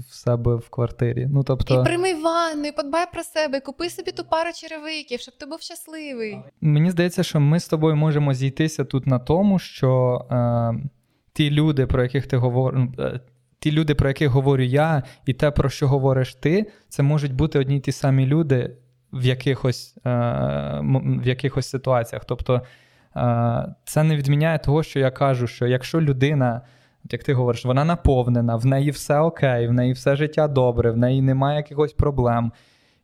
[0.00, 1.28] себе в квартирі.
[1.30, 1.80] Ну, тобто...
[1.80, 5.60] І прийми ванну, і подбай про себе, купи собі ту пару черевиків, щоб ти був
[5.60, 6.38] щасливий.
[6.60, 10.88] Мені здається, що ми з тобою можемо зійтися тут на тому, що е,
[11.32, 12.80] ті люди, про яких ти говориш.
[12.80, 13.20] Ну, е,
[13.58, 17.58] ті люди, про яких говорю я, і те, про що говориш ти, це можуть бути
[17.58, 18.76] одні й ті самі люди
[19.12, 20.10] в якихось е,
[21.22, 22.24] в якихось ситуаціях.
[22.24, 22.62] Тобто
[23.16, 26.60] е, це не відміняє того, що я кажу, що якщо людина
[27.10, 30.96] як ти говориш, вона наповнена, в неї все окей, в неї все життя добре, в
[30.96, 32.52] неї немає якихось проблем,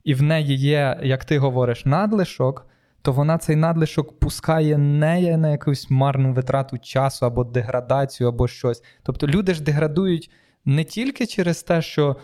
[0.04, 2.66] і в неї є, як ти говориш, надлишок,
[3.02, 8.82] то вона цей надлишок пускає не на якусь марну витрату часу або деградацію, або щось.
[9.02, 10.30] Тобто люди ж деградують
[10.64, 12.16] не тільки через те, що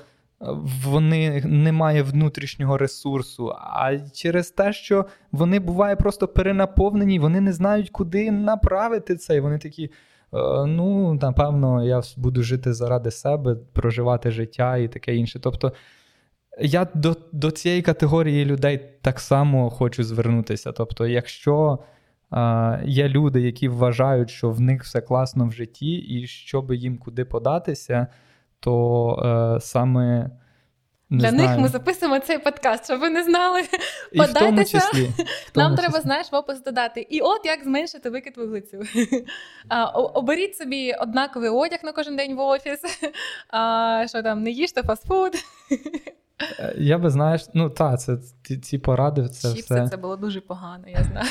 [0.85, 7.91] вони немає внутрішнього ресурсу, а через те, що вони буває просто перенаповнені, вони не знають,
[7.91, 9.37] куди направити це.
[9.37, 9.91] І вони такі.
[10.35, 15.41] «Е, ну, напевно, я буду жити заради себе, проживати життя і таке інше.
[15.41, 15.73] Тобто
[16.61, 20.73] я до до цієї категорії людей так само хочу звернутися.
[20.73, 21.79] Тобто, якщо
[22.31, 26.99] а, є люди, які вважають, що в них все класно в житті, і щоб їм
[26.99, 28.07] куди податися,
[28.61, 30.31] то е, саме.
[31.11, 31.49] Не Для знаю.
[31.51, 33.63] них ми записуємо цей подкаст, щоб ви не знали.
[34.13, 34.79] І Подайтеся.
[34.79, 35.05] В тому числі.
[35.07, 35.17] В
[35.53, 35.83] тому Нам числі.
[35.87, 37.07] треба, знаєш, в опис додати.
[37.11, 38.83] І от як зменшити викид вуглецю.
[39.95, 42.81] Оберіть собі однаковий одяг на кожен день в офіс.
[43.51, 45.33] А, Що там, не їжте фастфуд.
[46.77, 49.29] Я би знаєш, ну так, це ці, ці поради.
[49.29, 49.89] Це Чіпси все.
[49.89, 51.29] це було дуже погано, я знаю.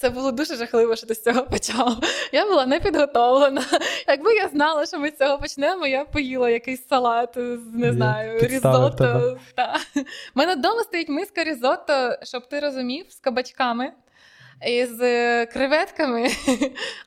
[0.00, 1.96] Це було дуже жахливо, що ти з цього почав.
[2.32, 3.62] Я була не підготовлена.
[4.08, 8.38] Якби я знала, що ми з цього почнемо, я поїла якийсь салат з не знаю,
[8.40, 9.38] різотто.
[9.96, 10.04] У
[10.34, 13.92] мене вдома стоїть миска різотто, щоб ти розумів, з кабачками
[14.66, 14.98] і з
[15.46, 16.28] креветками.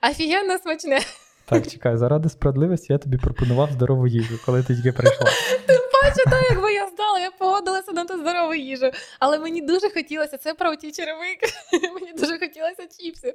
[0.09, 0.99] Офігенно смачне.
[1.51, 5.25] Так, чекай, заради справедливості я тобі пропонував здорову їжу, коли ти тільки прийшла.
[5.65, 8.91] Тим паче, так, якби я знала, я погодилася на ту здорову їжу.
[9.19, 11.47] Але мені дуже хотілося, це про ті черевики,
[11.95, 13.33] мені дуже хотілося чіпсів.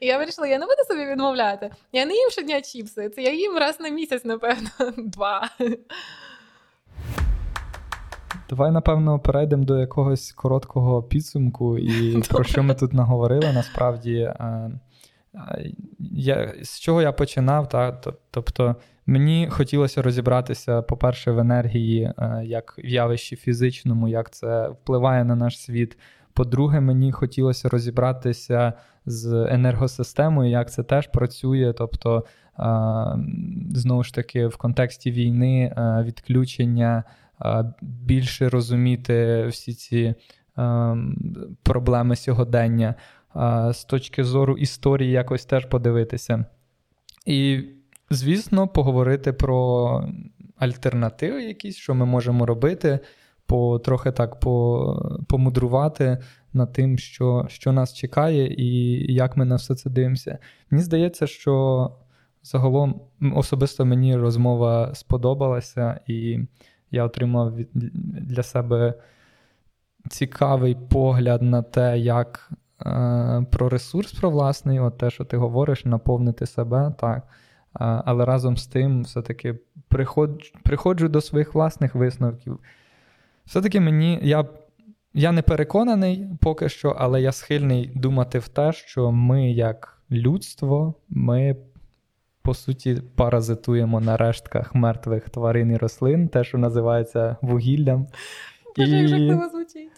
[0.00, 1.70] І я вирішила, я не буду собі відмовляти.
[1.92, 5.50] Я не їм щодня чіпси, це я їм раз на місяць, напевно, два.
[8.50, 12.28] Давай, напевно, перейдемо до якогось короткого підсумку, і Добре.
[12.28, 14.32] про що ми тут наговорили насправді.
[15.34, 17.68] Е, я, З чого я починав?
[17.68, 17.92] Та,
[18.30, 18.76] Тобто
[19.06, 25.36] мені хотілося розібратися, по-перше, в енергії, е, як в явищі фізичному, як це впливає на
[25.36, 25.98] наш світ.
[26.32, 28.72] По-друге, мені хотілося розібратися
[29.06, 31.74] з енергосистемою, як це теж працює.
[31.78, 32.24] Тобто,
[33.70, 37.04] знову ж таки, в контексті війни, е, відключення,
[37.80, 40.14] більше розуміти всі ці
[41.62, 42.94] проблеми сьогодення
[43.72, 46.44] з точки зору історії якось теж подивитися.
[47.26, 47.62] І,
[48.10, 50.04] звісно, поговорити про
[50.56, 52.98] альтернативи, якісь, що ми можемо робити,
[53.46, 56.18] по, трохи так по, помудрувати
[56.52, 60.38] над тим, що, що нас чекає, і як ми на все це дивимося.
[60.70, 61.90] Мені здається, що
[62.42, 63.00] загалом
[63.34, 66.38] особисто мені розмова сподобалася, і
[66.90, 68.94] я отримав для себе
[70.08, 72.50] цікавий погляд на те, як
[73.50, 77.22] про ресурс про власний, от те, що ти говориш, наповнити себе, так.
[77.80, 79.54] Е, але разом з тим, все-таки
[79.88, 82.58] приходжу, приходжу до своїх власних висновків.
[83.46, 84.44] Все-таки мені, я
[85.14, 90.94] я не переконаний поки що, але я схильний думати в те, що ми, як людство,
[91.08, 91.56] ми,
[92.42, 98.06] по суті, паразитуємо на рештках мертвих тварин і рослин, те, що називається вугіллям.
[98.76, 98.98] Боже, і...
[98.98, 99.92] як жахливо звучить.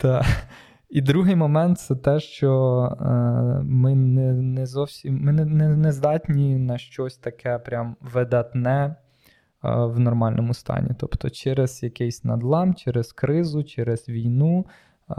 [0.00, 0.24] Так.
[0.92, 2.52] І другий момент це те, що
[3.00, 3.04] е,
[3.64, 8.94] ми не не зовсім ми не, не, не здатні на щось таке прям видатне е,
[9.62, 10.88] в нормальному стані.
[10.98, 14.66] Тобто через якийсь надлам, через кризу, через війну,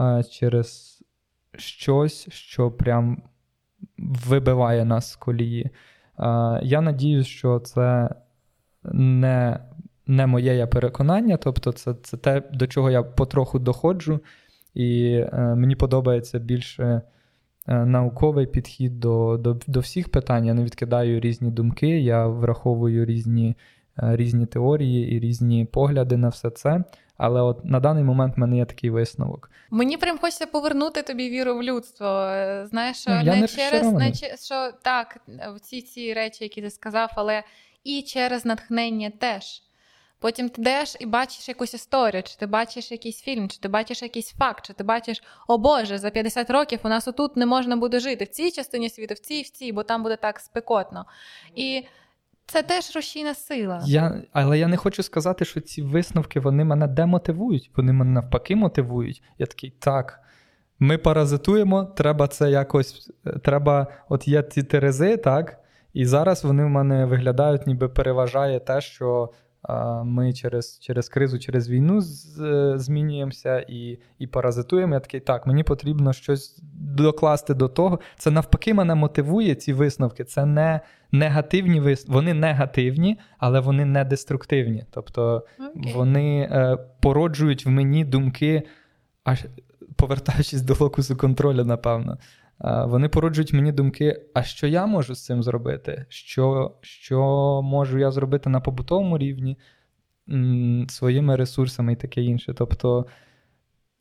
[0.00, 1.00] е, через
[1.56, 3.22] щось, що прям
[3.98, 5.64] вибиває нас з колії.
[5.64, 5.70] Е,
[6.62, 8.14] я надіюсь, що це
[8.92, 9.60] не
[10.06, 14.20] не моє переконання, тобто це, це те, до чого я потроху доходжу.
[14.74, 17.02] І е, мені подобається більше
[17.68, 20.46] е, науковий підхід до, до, до всіх питань.
[20.46, 23.56] Я не відкидаю різні думки, я враховую різні.
[24.02, 26.84] Е, різні теорії і різні погляди на все це.
[27.16, 29.50] Але от на даний момент в мене є такий висновок.
[29.70, 32.06] Мені прям хочеться повернути тобі віру в людство.
[32.64, 35.18] Знаєш, що не, не через не, що так,
[35.56, 37.42] в ці ці речі, які ти сказав, але
[37.84, 39.62] і через натхнення теж.
[40.24, 44.02] Потім ти йдеш і бачиш якусь історію, чи ти бачиш якийсь фільм, чи ти бачиш
[44.02, 47.76] якийсь факт, чи ти бачиш, о Боже, за 50 років у нас отут не можна
[47.76, 51.06] буде жити в цій частині світу, в цій, в цій, бо там буде так спекотно.
[51.54, 51.84] І
[52.46, 53.82] це теж рушійна сила.
[53.86, 58.56] Я, Але я не хочу сказати, що ці висновки вони мене демотивують, вони мене навпаки
[58.56, 59.22] мотивують.
[59.38, 60.20] Я такий, так.
[60.78, 63.10] Ми паразитуємо, треба це якось.
[63.42, 65.60] Треба, от є ці терези, так?
[65.92, 69.30] І зараз вони в мене виглядають, ніби переважає те, що
[70.04, 72.00] ми через через кризу, через війну
[72.78, 74.94] змінюємося і і паразитуємо.
[74.94, 78.00] Я такий, так, мені потрібно щось докласти до того.
[78.18, 80.24] Це навпаки мене мотивує ці висновки.
[80.24, 80.80] Це не
[81.12, 82.12] негативні висновки.
[82.12, 84.84] Вони негативні, але вони не деструктивні.
[84.90, 85.94] Тобто okay.
[85.94, 88.62] вони е, породжують в мені думки,
[89.24, 89.46] аж
[89.96, 92.18] повертаючись до локусу контролю, напевно.
[92.60, 96.06] Вони породжують мені думки, а що я можу з цим зробити?
[96.08, 97.20] Що що
[97.64, 99.58] можу я зробити на побутовому рівні?
[100.88, 102.54] своїми ресурсами і таке інше.
[102.54, 103.06] Тобто,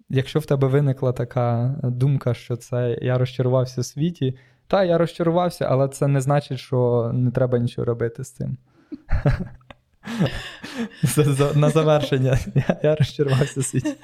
[0.10, 4.38] якщо в тебе виникла така думка, що це я розчарувався в світі,
[4.68, 8.58] та я розчарувався, але це не значить, що не треба нічого робити з цим.
[11.56, 12.40] На завершення.
[12.56, 13.96] Я я розчарувався світі.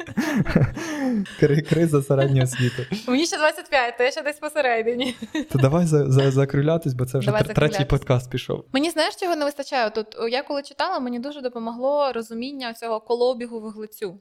[1.70, 2.84] Криза середнього світу.
[3.08, 5.16] Мені ще 25, то я ще десь посередині.
[5.52, 8.66] То давай за, за, закрилятись, бо це вже давай третій подкаст пішов.
[8.74, 9.89] Мені знаєш, чого не вистачає?
[9.89, 14.20] Тут я коли читала, мені дуже допомогло розуміння цього колобігу вуглецю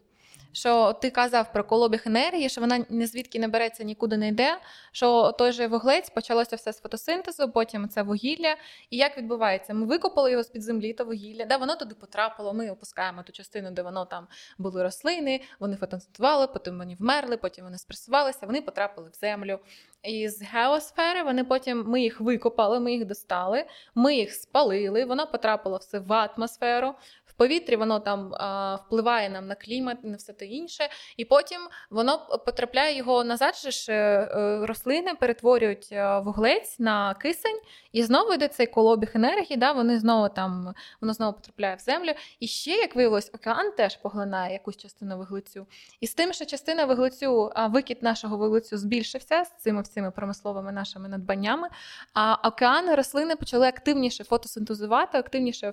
[0.58, 4.58] що ти казав про колобіг енергії, що вона ні звідки не береться, нікуди не йде.
[4.92, 8.56] Що той же вуглець почалося все з фотосинтезу, потім це вугілля.
[8.90, 9.74] І як відбувається?
[9.74, 12.54] Ми викопали його з під землі, то вугілля, да, воно туди потрапило.
[12.54, 14.26] Ми опускаємо ту частину, де воно там
[14.58, 19.58] були рослини, вони фотосинтезували, потім вони вмерли, потім вони спресувалися, вони потрапили в землю.
[20.02, 25.04] І з геосфери вони потім ми їх викопали, ми їх достали, ми їх спалили.
[25.04, 26.94] Воно потрапило все в атмосферу
[27.38, 31.58] повітрі, воно там а, впливає нам на клімат, на все те інше, і потім
[31.90, 33.56] воно потрапляє його назад.
[33.56, 37.60] же ж е, е, Рослини перетворюють е, вуглець на кисень,
[37.92, 39.56] і знову йде цей колобіг енергії.
[39.56, 42.10] Да, Вони знову там воно знову потрапляє в землю.
[42.40, 45.66] І ще, як виявилось, океан теж поглинає якусь частину вуглецю.
[46.00, 50.72] І з тим, що частина вуглецю, а викид нашого вуглецю збільшився з цими всіми промисловими
[50.72, 51.68] нашими надбаннями.
[52.14, 55.72] А океани рослини почали активніше фотосинтезувати, активніше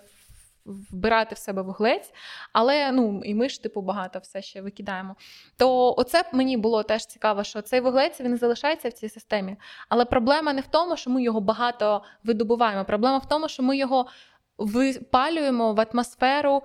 [0.66, 2.14] вбирати в себе вуглець,
[2.54, 5.16] але ну і ми ж типу багато все ще викидаємо.
[5.58, 9.56] То оце мені було теж цікаво, що цей вуглець він залишається в цій системі.
[9.90, 12.86] Але проблема не в тому, що ми його багато видобуваємо.
[12.86, 14.06] Проблема в тому, що ми його
[14.58, 16.62] випалюємо в атмосферу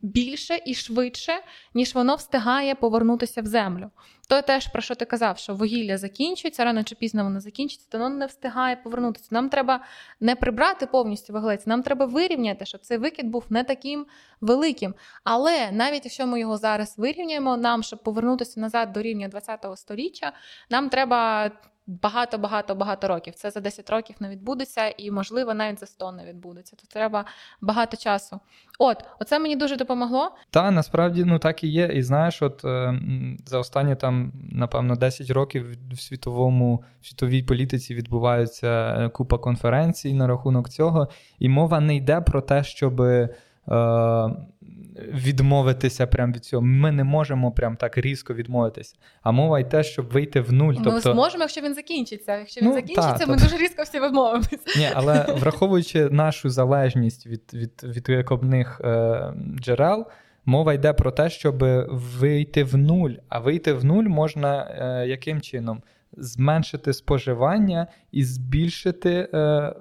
[0.00, 1.32] більше і швидше,
[1.74, 3.90] ніж воно встигає повернутися в землю.
[4.28, 7.98] То теж про що ти казав, що вугілля закінчується, рано чи пізно воно закінчиться, то
[7.98, 9.28] воно не встигає повернутися.
[9.30, 9.84] Нам треба
[10.20, 14.06] не прибрати повністю вуглець, нам треба вирівняти, щоб цей викид був не таким
[14.40, 14.94] великим.
[15.24, 20.32] Але навіть якщо ми його зараз вирівняємо, нам, щоб повернутися назад до рівня 20-го століття,
[20.70, 21.50] нам треба
[21.88, 23.34] багато-багато багато років.
[23.34, 26.76] Це за 10 років не відбудеться, і, можливо, навіть за 100 не відбудеться.
[26.76, 27.24] То треба
[27.60, 28.40] багато часу.
[28.78, 30.30] От, оце мені дуже допомогло.
[30.50, 31.86] Та насправді ну так і є.
[31.86, 33.00] І знаєш, от е,
[33.46, 40.14] за останні там, напевно, 10 років в світовому в світовій політиці відбувається е, купа конференцій
[40.14, 41.08] на рахунок цього,
[41.38, 43.00] і мова не йде про те, щоб.
[43.00, 43.28] Е,
[45.08, 46.62] відмовитися прям від цього.
[46.62, 48.96] Ми не можемо прям так різко відмовитися.
[49.22, 50.74] А мова й те, щоб вийти в нуль.
[50.74, 51.12] Ми тобто...
[51.12, 52.36] зможемо, якщо він закінчиться.
[52.36, 54.58] Якщо він ну, закінчиться, та, ми дуже різко всі відмовимося.
[54.76, 60.06] Ні, але враховуючи нашу залежність від від, від викопних е, джерел.
[60.44, 63.10] Мова йде про те, щоб вийти в нуль.
[63.28, 65.82] А вийти в нуль можна е, яким чином?
[66.12, 69.74] Зменшити споживання і збільшити е,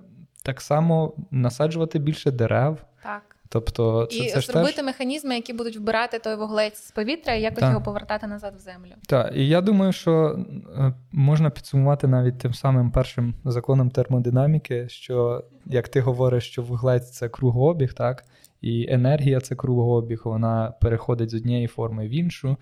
[0.43, 2.83] так само насаджувати більше дерев.
[3.03, 3.36] Так.
[3.57, 4.85] Тобто це, і це зробити теж...
[4.85, 7.69] механізми, які будуть вбирати той вуглець з повітря і якось так.
[7.69, 8.91] його повертати назад в землю.
[9.07, 10.39] Так, і я думаю, що
[10.77, 17.11] е, можна підсумувати навіть тим самим першим законом термодинаміки, що як ти говориш, що вуглець
[17.11, 18.25] це кругообіг, так,
[18.61, 22.57] і енергія це кругообіг, вона переходить з однієї форми в іншу,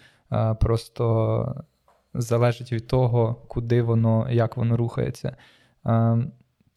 [0.60, 1.66] просто
[2.14, 5.36] залежить від того, куди воно, як воно рухається.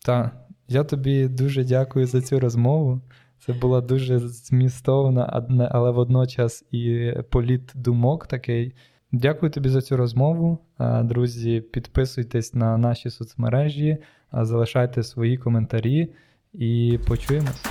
[0.07, 0.31] Та
[0.69, 3.01] я тобі дуже дякую за цю розмову.
[3.39, 8.75] Це була дуже змістовна, але водночас і політ думок такий.
[9.13, 10.59] Дякую тобі за цю розмову.
[11.05, 13.97] Друзі, підписуйтесь на наші соцмережі,
[14.33, 16.13] залишайте свої коментарі
[16.53, 17.65] і почуємось.